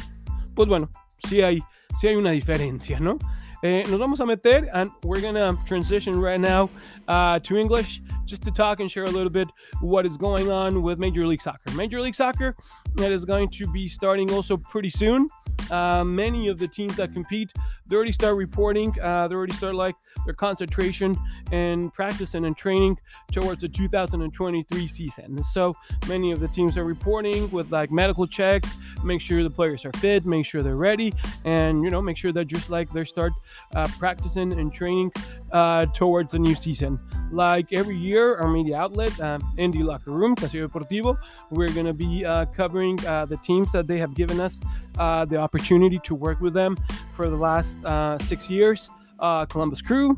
pues 0.55 0.67
bueno, 0.67 0.89
sí 1.27 1.41
hay, 1.41 1.61
sí 1.99 2.07
hay 2.07 2.15
una 2.15 2.31
diferencia, 2.31 2.99
¿no? 2.99 3.17
Eh, 3.65 3.85
nos 3.89 3.97
vamos 3.97 4.19
a 4.19 4.25
meter, 4.25 4.69
and 4.73 4.91
we're 5.03 5.21
gonna 5.21 5.57
transition 5.65 6.19
right 6.19 6.39
now 6.39 6.69
uh, 7.07 7.39
to 7.39 7.57
English 7.57 8.01
just 8.25 8.43
to 8.43 8.51
talk 8.51 8.81
and 8.81 8.91
share 8.91 9.05
a 9.05 9.09
little 9.09 9.29
bit 9.29 9.47
what 9.79 10.05
is 10.05 10.17
going 10.17 10.51
on 10.51 10.81
with 10.81 10.99
Major 10.99 11.25
League 11.25 11.41
Soccer. 11.41 11.71
Major 11.73 12.01
League 12.01 12.13
Soccer 12.13 12.57
that 12.95 13.13
is 13.13 13.23
going 13.23 13.47
to 13.49 13.71
be 13.71 13.87
starting 13.87 14.29
also 14.33 14.57
pretty 14.57 14.89
soon. 14.89 15.29
Uh, 15.71 16.03
many 16.03 16.47
of 16.47 16.59
the 16.59 16.67
teams 16.67 16.95
that 16.95 17.13
compete, 17.13 17.51
they 17.87 17.95
already 17.95 18.11
start 18.11 18.35
reporting. 18.35 18.93
Uh, 19.01 19.27
they 19.27 19.35
already 19.35 19.53
start 19.53 19.75
like 19.75 19.95
their 20.25 20.33
concentration 20.33 21.17
and 21.51 21.93
practicing 21.93 22.45
and 22.45 22.55
training 22.55 22.97
towards 23.31 23.61
the 23.61 23.69
2023 23.69 24.87
season. 24.87 25.43
So 25.43 25.73
many 26.07 26.31
of 26.31 26.39
the 26.39 26.47
teams 26.47 26.77
are 26.77 26.83
reporting 26.83 27.49
with 27.51 27.71
like 27.71 27.91
medical 27.91 28.27
checks, 28.27 28.69
make 29.03 29.21
sure 29.21 29.43
the 29.43 29.49
players 29.49 29.85
are 29.85 29.93
fit, 29.93 30.25
make 30.25 30.45
sure 30.45 30.61
they're 30.61 30.75
ready, 30.75 31.13
and 31.45 31.83
you 31.83 31.89
know 31.89 32.01
make 32.01 32.17
sure 32.17 32.31
that 32.31 32.45
just 32.45 32.69
like 32.69 32.91
they 32.91 33.03
start 33.03 33.33
uh, 33.75 33.87
practicing 33.99 34.53
and 34.53 34.73
training 34.73 35.11
uh, 35.53 35.85
towards 35.87 36.33
the 36.33 36.39
new 36.39 36.55
season. 36.55 36.99
Like 37.31 37.71
every 37.71 37.95
year, 37.95 38.35
our 38.35 38.47
media 38.47 38.77
outlet, 38.77 39.17
um, 39.21 39.41
the 39.55 39.83
Locker 39.83 40.11
Room, 40.11 40.35
Casio 40.35 40.67
Deportivo, 40.67 41.17
we're 41.49 41.71
going 41.71 41.85
to 41.85 41.93
be 41.93 42.25
uh, 42.25 42.45
covering 42.47 43.03
uh, 43.05 43.25
the 43.25 43.37
teams 43.37 43.71
that 43.71 43.87
they 43.87 43.97
have 43.97 44.13
given 44.13 44.39
us 44.39 44.59
uh, 44.99 45.25
the 45.25 45.37
opportunity 45.37 45.99
to 45.99 46.15
work 46.15 46.41
with 46.41 46.53
them 46.53 46.77
for 47.15 47.29
the 47.29 47.37
last 47.37 47.77
uh, 47.85 48.17
six 48.19 48.49
years. 48.49 48.89
Columbus 49.47 49.81
Crew, 49.81 50.17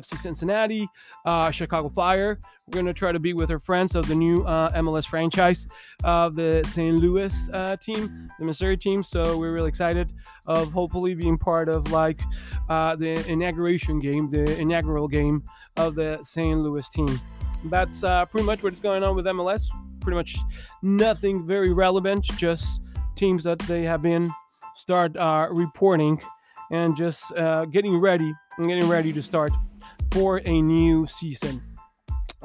FC 0.00 0.18
Cincinnati, 0.18 0.88
uh, 1.24 1.50
Chicago 1.50 1.88
Fire. 1.88 2.38
We're 2.66 2.72
going 2.72 2.86
to 2.86 2.94
try 2.94 3.12
to 3.12 3.18
be 3.18 3.34
with 3.34 3.50
our 3.50 3.58
friends 3.58 3.94
of 3.94 4.08
the 4.08 4.14
new 4.14 4.42
uh, 4.44 4.70
MLS 4.72 5.06
franchise 5.06 5.66
of 6.02 6.34
the 6.34 6.64
St. 6.66 6.96
Louis 6.96 7.48
uh, 7.52 7.76
team, 7.76 8.30
the 8.38 8.44
Missouri 8.44 8.76
team. 8.76 9.02
So 9.02 9.36
we're 9.36 9.52
really 9.52 9.68
excited 9.68 10.12
of 10.46 10.72
hopefully 10.72 11.14
being 11.14 11.36
part 11.36 11.68
of 11.68 11.90
like 11.92 12.20
uh, 12.68 12.96
the 12.96 13.26
inauguration 13.30 14.00
game, 14.00 14.30
the 14.30 14.58
inaugural 14.58 15.08
game 15.08 15.42
of 15.76 15.94
the 15.94 16.18
St. 16.22 16.58
Louis 16.58 16.88
team. 16.88 17.20
That's 17.66 18.04
uh, 18.04 18.24
pretty 18.26 18.46
much 18.46 18.62
what's 18.62 18.80
going 18.80 19.02
on 19.02 19.16
with 19.16 19.26
MLS. 19.26 19.66
Pretty 20.00 20.16
much 20.16 20.36
nothing 20.82 21.46
very 21.46 21.72
relevant, 21.72 22.24
just 22.36 22.82
teams 23.14 23.44
that 23.44 23.58
they 23.60 23.84
have 23.84 24.02
been 24.02 24.30
start 24.74 25.16
uh, 25.16 25.48
reporting 25.50 26.20
and 26.70 26.96
just 26.96 27.32
uh, 27.36 27.64
getting 27.66 27.98
ready 27.98 28.32
and 28.58 28.68
getting 28.68 28.88
ready 28.88 29.12
to 29.12 29.22
start 29.22 29.52
for 30.12 30.40
a 30.44 30.62
new 30.62 31.06
season. 31.06 31.62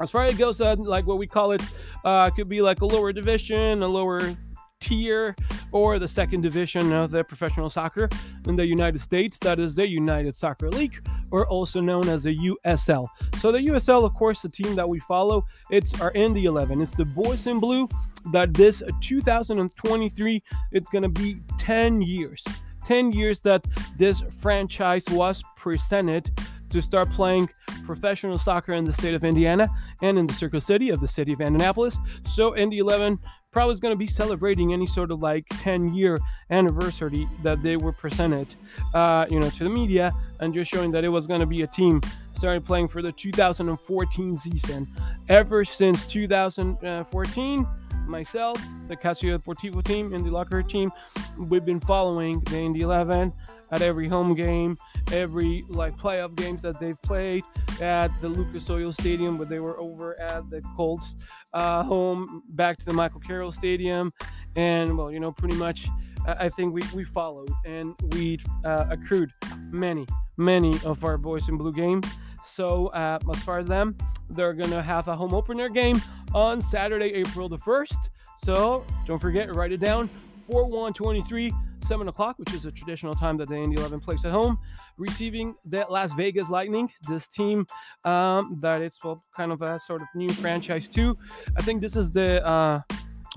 As 0.00 0.10
far 0.10 0.24
as 0.24 0.34
it 0.34 0.38
goes, 0.38 0.60
uh, 0.60 0.76
like 0.78 1.06
what 1.06 1.18
we 1.18 1.26
call 1.26 1.52
it, 1.52 1.62
uh, 2.04 2.30
could 2.30 2.48
be 2.48 2.62
like 2.62 2.80
a 2.80 2.86
lower 2.86 3.12
division, 3.12 3.82
a 3.82 3.86
lower 3.86 4.34
tier, 4.80 5.36
or 5.72 5.98
the 5.98 6.08
second 6.08 6.40
division 6.40 6.92
of 6.92 7.10
the 7.10 7.22
professional 7.22 7.70
soccer 7.70 8.08
in 8.46 8.56
the 8.56 8.66
United 8.66 9.00
States. 9.00 9.38
That 9.40 9.60
is 9.60 9.74
the 9.74 9.86
United 9.86 10.34
Soccer 10.34 10.70
League, 10.70 11.06
or 11.30 11.46
also 11.46 11.80
known 11.80 12.08
as 12.08 12.24
the 12.24 12.36
USL. 12.36 13.06
So 13.36 13.52
the 13.52 13.58
USL, 13.58 14.04
of 14.04 14.14
course, 14.14 14.42
the 14.42 14.48
team 14.48 14.74
that 14.74 14.88
we 14.88 15.00
follow, 15.00 15.44
it's 15.70 16.00
our 16.00 16.12
Indy 16.12 16.46
11. 16.46 16.80
It's 16.80 16.92
the 16.92 17.04
boys 17.04 17.46
in 17.46 17.60
blue. 17.60 17.88
That 18.32 18.52
this 18.52 18.82
2023, 19.00 20.42
it's 20.72 20.90
gonna 20.90 21.08
be 21.08 21.40
10 21.58 22.02
years. 22.02 22.44
10 22.84 23.12
years 23.12 23.40
that 23.40 23.64
this 23.96 24.20
franchise 24.40 25.04
was 25.10 25.42
presented 25.56 26.30
to 26.70 26.80
start 26.80 27.10
playing 27.10 27.48
professional 27.84 28.38
soccer 28.38 28.74
in 28.74 28.84
the 28.84 28.92
state 28.92 29.14
of 29.14 29.24
Indiana 29.24 29.68
and 30.02 30.18
in 30.18 30.26
the 30.26 30.34
Circle 30.34 30.60
City 30.60 30.90
of 30.90 31.00
the 31.00 31.08
city 31.08 31.32
of 31.32 31.40
Indianapolis. 31.40 31.98
So 32.28 32.56
Indy 32.56 32.78
11 32.78 33.18
probably 33.50 33.72
is 33.72 33.80
going 33.80 33.92
to 33.92 33.98
be 33.98 34.06
celebrating 34.06 34.72
any 34.72 34.86
sort 34.86 35.10
of 35.10 35.22
like 35.22 35.44
10 35.50 35.92
year 35.94 36.18
anniversary 36.50 37.28
that 37.42 37.62
they 37.62 37.76
were 37.76 37.92
presented, 37.92 38.54
uh, 38.94 39.26
you 39.28 39.40
know, 39.40 39.50
to 39.50 39.64
the 39.64 39.70
media 39.70 40.12
and 40.38 40.54
just 40.54 40.70
showing 40.70 40.92
that 40.92 41.04
it 41.04 41.08
was 41.08 41.26
going 41.26 41.40
to 41.40 41.46
be 41.46 41.62
a 41.62 41.66
team 41.66 42.00
started 42.34 42.64
playing 42.64 42.88
for 42.88 43.02
the 43.02 43.12
2014 43.12 44.36
season. 44.36 44.86
Ever 45.28 45.64
since 45.64 46.06
2014, 46.06 47.66
myself, 48.10 48.60
the 48.88 48.96
Casio 48.96 49.38
Deportivo 49.38 49.82
team, 49.82 50.12
and 50.12 50.24
the 50.24 50.30
Locker 50.30 50.62
team, 50.62 50.90
we've 51.38 51.64
been 51.64 51.80
following 51.80 52.40
the 52.40 52.58
Indy 52.58 52.80
11 52.80 53.32
at 53.70 53.82
every 53.82 54.08
home 54.08 54.34
game, 54.34 54.76
every 55.12 55.64
like 55.68 55.96
playoff 55.96 56.34
games 56.34 56.60
that 56.62 56.80
they've 56.80 57.00
played 57.02 57.44
at 57.80 58.08
the 58.20 58.28
Lucas 58.28 58.68
Oil 58.68 58.92
Stadium, 58.92 59.38
where 59.38 59.46
they 59.46 59.60
were 59.60 59.78
over 59.78 60.20
at 60.20 60.50
the 60.50 60.60
Colts 60.76 61.14
uh, 61.54 61.82
home, 61.84 62.42
back 62.50 62.76
to 62.78 62.84
the 62.84 62.92
Michael 62.92 63.20
Carroll 63.20 63.52
Stadium, 63.52 64.12
and 64.56 64.98
well, 64.98 65.10
you 65.10 65.20
know, 65.20 65.32
pretty 65.32 65.56
much. 65.56 65.88
I 66.26 66.50
think 66.50 66.74
we, 66.74 66.82
we 66.94 67.02
followed 67.02 67.50
and 67.64 67.94
we 68.12 68.38
uh, 68.66 68.84
accrued 68.90 69.32
many, 69.70 70.06
many 70.36 70.74
of 70.84 71.02
our 71.02 71.16
boys 71.16 71.48
in 71.48 71.56
blue 71.56 71.72
game. 71.72 72.02
So, 72.44 72.88
uh, 72.88 73.18
as 73.32 73.42
far 73.42 73.58
as 73.58 73.66
them, 73.66 73.96
they're 74.28 74.52
to 74.52 74.82
have 74.82 75.08
a 75.08 75.16
home 75.16 75.34
opener 75.34 75.68
game 75.68 76.00
on 76.34 76.60
Saturday, 76.60 77.12
April 77.14 77.48
the 77.48 77.58
1st. 77.58 77.96
So, 78.36 78.84
don't 79.06 79.18
forget, 79.18 79.54
write 79.54 79.72
it 79.72 79.80
down 79.80 80.08
4 80.50 80.66
1 80.66 80.92
23, 80.92 81.52
7 81.80 82.08
o'clock, 82.08 82.38
which 82.38 82.54
is 82.54 82.64
a 82.66 82.72
traditional 82.72 83.14
time 83.14 83.36
that 83.38 83.48
the 83.48 83.56
Indy 83.56 83.76
11 83.76 84.00
plays 84.00 84.24
at 84.24 84.30
home, 84.30 84.58
receiving 84.96 85.54
the 85.64 85.86
Las 85.88 86.12
Vegas 86.14 86.48
Lightning, 86.48 86.90
this 87.08 87.28
team 87.28 87.66
um, 88.04 88.58
that 88.60 88.80
it's 88.80 89.02
well, 89.02 89.22
kind 89.36 89.52
of 89.52 89.62
a 89.62 89.78
sort 89.78 90.02
of 90.02 90.08
new 90.14 90.30
franchise, 90.30 90.88
too. 90.88 91.16
I 91.56 91.62
think 91.62 91.82
this 91.82 91.96
is 91.96 92.12
the. 92.12 92.44
Uh, 92.46 92.80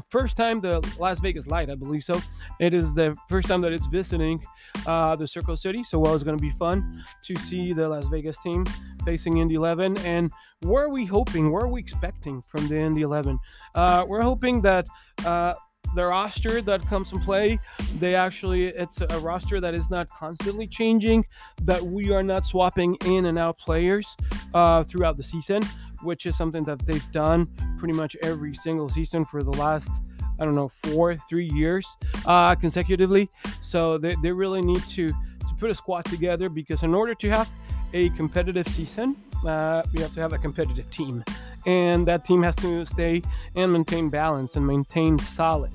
first 0.09 0.37
time 0.37 0.59
the 0.59 0.81
Las 0.99 1.19
Vegas 1.19 1.47
Light, 1.47 1.69
I 1.69 1.75
believe 1.75 2.03
so. 2.03 2.19
It 2.59 2.73
is 2.73 2.93
the 2.93 3.15
first 3.29 3.47
time 3.47 3.61
that 3.61 3.71
it's 3.71 3.85
visiting 3.87 4.43
uh, 4.87 5.15
the 5.15 5.27
Circle 5.27 5.57
City, 5.57 5.83
so 5.83 5.99
well, 5.99 6.13
it's 6.13 6.23
going 6.23 6.37
to 6.37 6.41
be 6.41 6.51
fun 6.51 7.03
to 7.23 7.35
see 7.35 7.73
the 7.73 7.87
Las 7.87 8.07
Vegas 8.07 8.37
team 8.41 8.65
facing 9.05 9.37
Indy 9.37 9.55
11. 9.55 9.97
And 9.99 10.31
where 10.63 10.83
are 10.83 10.89
we 10.89 11.05
hoping? 11.05 11.51
Where 11.51 11.63
are 11.63 11.67
we 11.67 11.79
expecting 11.79 12.41
from 12.41 12.67
the 12.67 12.77
Indy 12.77 13.01
11? 13.01 13.39
Uh, 13.75 14.05
we're 14.07 14.21
hoping 14.21 14.61
that. 14.61 14.87
Uh, 15.25 15.53
the 15.95 16.03
roster 16.03 16.59
that 16.59 16.81
comes 16.87 17.11
in 17.11 17.19
play 17.19 17.59
they 17.99 18.15
actually 18.15 18.67
it's 18.67 19.01
a 19.01 19.19
roster 19.19 19.59
that 19.59 19.75
is 19.75 19.91
not 19.91 20.09
constantly 20.09 20.65
changing 20.65 21.23
that 21.61 21.83
we 21.83 22.09
are 22.09 22.23
not 22.23 22.43
swapping 22.45 22.95
in 23.05 23.25
and 23.25 23.37
out 23.37 23.59
players 23.59 24.15
uh, 24.55 24.81
throughout 24.81 25.17
the 25.17 25.23
season 25.23 25.61
which 26.01 26.25
is 26.25 26.35
something 26.35 26.63
that 26.63 26.79
they've 26.87 27.11
done 27.11 27.45
pretty 27.77 27.93
much 27.93 28.15
every 28.23 28.55
single 28.55 28.89
season 28.89 29.23
for 29.25 29.43
the 29.43 29.51
last 29.51 29.91
I 30.39 30.45
don't 30.45 30.55
know 30.55 30.69
four 30.69 31.15
three 31.29 31.49
years 31.53 31.87
uh, 32.25 32.55
consecutively. 32.55 33.29
So 33.61 33.97
they, 33.97 34.15
they 34.21 34.31
really 34.31 34.61
need 34.61 34.81
to 34.89 35.09
to 35.09 35.55
put 35.59 35.69
a 35.69 35.75
squad 35.75 36.05
together 36.05 36.49
because 36.49 36.83
in 36.83 36.93
order 36.93 37.13
to 37.15 37.29
have 37.29 37.49
a 37.93 38.09
competitive 38.11 38.67
season, 38.67 39.15
uh, 39.45 39.83
we 39.93 40.01
have 40.01 40.13
to 40.15 40.21
have 40.21 40.33
a 40.33 40.37
competitive 40.37 40.89
team, 40.89 41.23
and 41.65 42.07
that 42.07 42.25
team 42.25 42.43
has 42.43 42.55
to 42.57 42.85
stay 42.85 43.21
and 43.55 43.71
maintain 43.71 44.09
balance 44.09 44.55
and 44.55 44.65
maintain 44.65 45.19
solid 45.19 45.73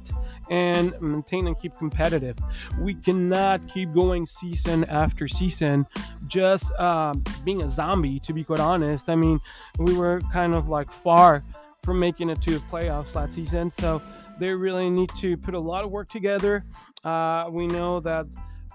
and 0.50 0.98
maintain 1.00 1.46
and 1.46 1.58
keep 1.60 1.76
competitive. 1.76 2.36
We 2.80 2.94
cannot 2.94 3.66
keep 3.68 3.92
going 3.92 4.26
season 4.26 4.84
after 4.84 5.28
season 5.28 5.86
just 6.26 6.72
uh, 6.78 7.14
being 7.44 7.62
a 7.62 7.68
zombie, 7.68 8.20
to 8.20 8.32
be 8.32 8.44
quite 8.44 8.60
honest. 8.60 9.08
I 9.08 9.14
mean, 9.14 9.40
we 9.78 9.96
were 9.96 10.20
kind 10.32 10.54
of 10.54 10.68
like 10.68 10.90
far 10.90 11.42
from 11.82 12.00
making 12.00 12.30
it 12.30 12.40
to 12.42 12.52
the 12.52 12.60
playoffs 12.60 13.14
last 13.14 13.34
season. 13.34 13.70
So 13.70 14.02
they 14.38 14.50
really 14.50 14.90
need 14.90 15.10
to 15.20 15.36
put 15.36 15.54
a 15.54 15.58
lot 15.58 15.84
of 15.84 15.90
work 15.90 16.08
together. 16.08 16.64
Uh, 17.04 17.48
we 17.50 17.66
know 17.66 18.00
that 18.00 18.26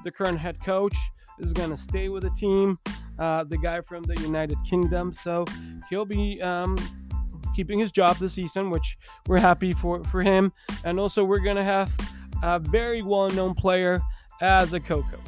the 0.04 0.12
current 0.12 0.40
head 0.40 0.60
coach 0.64 0.96
is 1.40 1.54
going 1.54 1.70
to 1.70 1.78
stay 1.78 2.10
with 2.10 2.24
the 2.24 2.30
team, 2.32 2.78
uh, 3.20 3.44
the 3.44 3.58
guy 3.58 3.82
from 3.82 4.04
the 4.04 4.20
United 4.22 4.58
Kingdom. 4.70 5.12
So 5.12 5.46
he'll 5.90 6.06
be. 6.06 6.42
Um, 6.42 6.78
keeping 7.56 7.78
his 7.78 7.92
job 7.92 8.18
this 8.18 8.34
season, 8.34 8.72
which 8.72 8.98
we're 9.28 9.38
happy 9.38 9.74
for 9.74 10.04
for 10.06 10.24
him. 10.24 10.52
And 10.86 11.00
also, 11.00 11.24
we're 11.24 11.38
gonna 11.38 11.64
have 11.64 11.92
a 12.42 12.58
very 12.58 13.04
well-known 13.04 13.54
player 13.54 14.02
as 14.42 14.74
a 14.74 14.80
co-coach. 14.80 15.20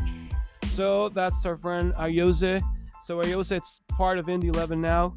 So 0.76 1.10
that's 1.10 1.46
our 1.46 1.56
friend 1.56 1.94
Ayoze. 1.94 2.62
So 3.02 3.22
Ayoze, 3.22 3.54
it's 3.54 3.80
part 3.90 4.18
of 4.20 4.28
Indy 4.28 4.50
11 4.50 4.82
now. 4.82 5.16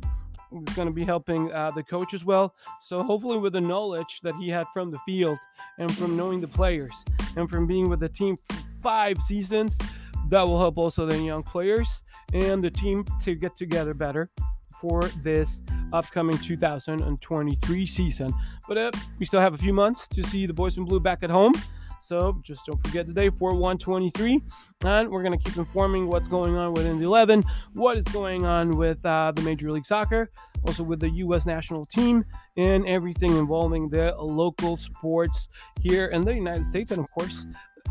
He's 0.50 0.76
going 0.76 0.88
to 0.88 0.94
be 0.94 1.04
helping 1.04 1.52
uh, 1.52 1.72
the 1.72 1.82
coach 1.82 2.14
as 2.14 2.24
well. 2.24 2.54
So 2.80 3.02
hopefully, 3.02 3.38
with 3.38 3.52
the 3.52 3.60
knowledge 3.60 4.20
that 4.22 4.34
he 4.36 4.48
had 4.48 4.66
from 4.72 4.90
the 4.90 4.98
field 5.04 5.38
and 5.78 5.94
from 5.94 6.16
knowing 6.16 6.40
the 6.40 6.48
players 6.48 6.92
and 7.36 7.50
from 7.50 7.66
being 7.66 7.90
with 7.90 8.00
the 8.00 8.08
team 8.08 8.36
five 8.82 9.20
seasons, 9.20 9.76
that 10.28 10.46
will 10.46 10.58
help 10.58 10.78
also 10.78 11.06
the 11.06 11.18
young 11.18 11.42
players 11.42 12.02
and 12.32 12.62
the 12.62 12.70
team 12.70 13.04
to 13.22 13.34
get 13.34 13.56
together 13.56 13.94
better 13.94 14.30
for 14.80 15.02
this 15.22 15.60
upcoming 15.92 16.38
2023 16.38 17.86
season. 17.86 18.32
But 18.68 18.78
uh, 18.78 18.90
we 19.18 19.26
still 19.26 19.40
have 19.40 19.54
a 19.54 19.58
few 19.58 19.72
months 19.72 20.06
to 20.08 20.22
see 20.22 20.46
the 20.46 20.52
boys 20.52 20.76
in 20.78 20.84
blue 20.84 21.00
back 21.00 21.22
at 21.22 21.30
home. 21.30 21.54
So 22.00 22.38
just 22.42 22.64
don't 22.64 22.80
forget 22.86 23.06
today, 23.06 23.28
4 23.28 23.56
1 23.56 23.78
23. 23.78 24.42
And 24.84 25.10
we're 25.10 25.22
going 25.22 25.36
to 25.36 25.44
keep 25.44 25.56
informing 25.56 26.06
what's 26.06 26.28
going 26.28 26.56
on 26.56 26.72
within 26.72 26.98
the 26.98 27.04
11, 27.04 27.42
what 27.72 27.96
is 27.96 28.04
going 28.04 28.44
on 28.44 28.76
with 28.76 29.04
uh, 29.04 29.32
the 29.34 29.42
Major 29.42 29.72
League 29.72 29.84
Soccer, 29.84 30.30
also 30.64 30.84
with 30.84 31.00
the 31.00 31.10
U.S. 31.10 31.44
national 31.44 31.84
team, 31.84 32.24
and 32.56 32.86
everything 32.86 33.36
involving 33.36 33.88
the 33.88 34.14
local 34.14 34.76
sports 34.76 35.48
here 35.80 36.06
in 36.06 36.22
the 36.22 36.34
United 36.34 36.64
States, 36.64 36.92
and 36.92 37.00
of 37.00 37.10
course, 37.10 37.46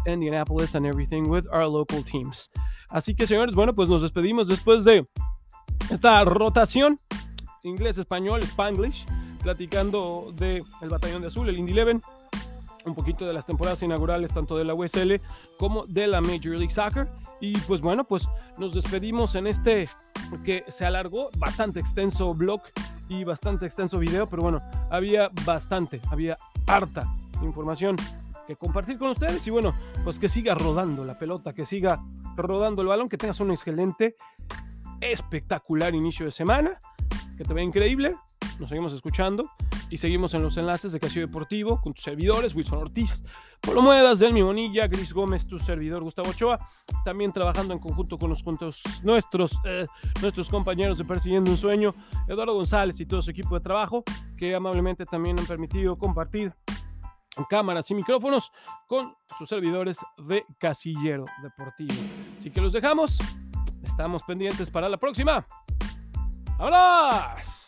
Indianapolis 0.07 0.75
and 0.75 0.85
everything 0.85 1.23
with 1.29 1.45
our 1.51 1.67
local 1.67 2.03
teams. 2.03 2.49
Así 2.89 3.13
que, 3.13 3.27
señores, 3.27 3.53
bueno, 3.53 3.73
pues 3.73 3.89
nos 3.89 4.01
despedimos 4.01 4.47
después 4.47 4.83
de 4.83 5.07
esta 5.89 6.23
rotación 6.23 6.97
inglés-español, 7.63 8.41
Spanglish, 8.43 9.05
platicando 9.41 10.33
del 10.35 10.63
el 10.81 10.89
Batallón 10.89 11.21
de 11.21 11.27
Azul, 11.27 11.49
el 11.49 11.57
Indy 11.57 11.77
11, 11.77 12.05
un 12.85 12.95
poquito 12.95 13.25
de 13.25 13.33
las 13.33 13.45
temporadas 13.45 13.83
inaugurales 13.83 14.33
tanto 14.33 14.57
de 14.57 14.63
la 14.63 14.73
USL 14.73 15.21
como 15.57 15.85
de 15.85 16.07
la 16.07 16.21
Major 16.21 16.55
League 16.55 16.71
Soccer. 16.71 17.07
Y 17.41 17.57
pues 17.59 17.81
bueno, 17.81 18.03
pues 18.05 18.27
nos 18.57 18.73
despedimos 18.73 19.35
en 19.35 19.47
este 19.47 19.89
que 20.43 20.63
se 20.67 20.85
alargó 20.85 21.29
bastante 21.37 21.79
extenso 21.79 22.33
blog 22.33 22.61
y 23.09 23.23
bastante 23.23 23.65
extenso 23.65 23.99
video, 23.99 24.27
pero 24.27 24.41
bueno, 24.41 24.59
había 24.89 25.29
bastante, 25.45 26.01
había 26.11 26.37
harta 26.65 27.07
información 27.41 27.95
que 28.47 28.55
compartir 28.55 28.97
con 28.97 29.09
ustedes 29.09 29.45
y 29.45 29.51
bueno, 29.51 29.75
pues 30.03 30.17
que 30.17 30.29
siga 30.29 30.55
rodando 30.55 31.03
la 31.03 31.19
pelota, 31.19 31.53
que 31.53 31.65
siga 31.65 32.01
rodando 32.37 32.81
el 32.81 32.87
balón, 32.87 33.09
que 33.09 33.17
tengas 33.17 33.39
un 33.41 33.51
excelente 33.51 34.15
espectacular 35.01 35.93
inicio 35.93 36.25
de 36.25 36.31
semana, 36.31 36.77
que 37.37 37.43
te 37.43 37.53
vea 37.53 37.63
increíble. 37.63 38.15
Nos 38.59 38.69
seguimos 38.69 38.93
escuchando 38.93 39.51
y 39.89 39.97
seguimos 39.97 40.33
en 40.33 40.41
los 40.41 40.57
enlaces 40.57 40.91
de 40.91 40.99
Casio 40.99 41.21
Deportivo 41.21 41.79
con 41.79 41.93
tus 41.93 42.03
servidores, 42.03 42.55
Wilson 42.55 42.79
Ortiz, 42.79 43.23
Polo 43.61 43.81
Muedas, 43.81 44.19
Delmi 44.19 44.41
Bonilla, 44.41 44.87
Gris 44.87 45.13
Gómez, 45.13 45.45
tu 45.45 45.59
servidor 45.59 46.01
Gustavo 46.01 46.29
Ochoa, 46.29 46.59
también 47.05 47.31
trabajando 47.31 47.73
en 47.73 47.79
conjunto 47.79 48.17
con 48.17 48.29
los 48.29 48.43
nuestros, 49.03 49.59
eh, 49.65 49.85
nuestros 50.21 50.49
compañeros 50.49 50.97
de 50.97 51.05
Persiguiendo 51.05 51.51
un 51.51 51.57
Sueño, 51.57 51.93
Eduardo 52.27 52.55
González 52.55 52.99
y 52.99 53.05
todo 53.05 53.21
su 53.21 53.29
equipo 53.29 53.55
de 53.55 53.61
trabajo, 53.61 54.03
que 54.37 54.55
amablemente 54.55 55.05
también 55.05 55.37
han 55.37 55.45
permitido 55.45 55.97
compartir 55.97 56.53
cámaras 57.45 57.89
y 57.91 57.95
micrófonos 57.95 58.51
con 58.87 59.15
sus 59.37 59.47
servidores 59.49 59.97
de 60.17 60.45
Casillero 60.57 61.25
Deportivo. 61.41 61.93
Así 62.39 62.51
que 62.51 62.61
los 62.61 62.73
dejamos 62.73 63.17
Estamos 63.97 64.21
pendientes 64.23 64.69
para 64.69 64.87
la 64.89 64.97
próxima. 64.97 65.43
¡Vámonos! 66.59 67.66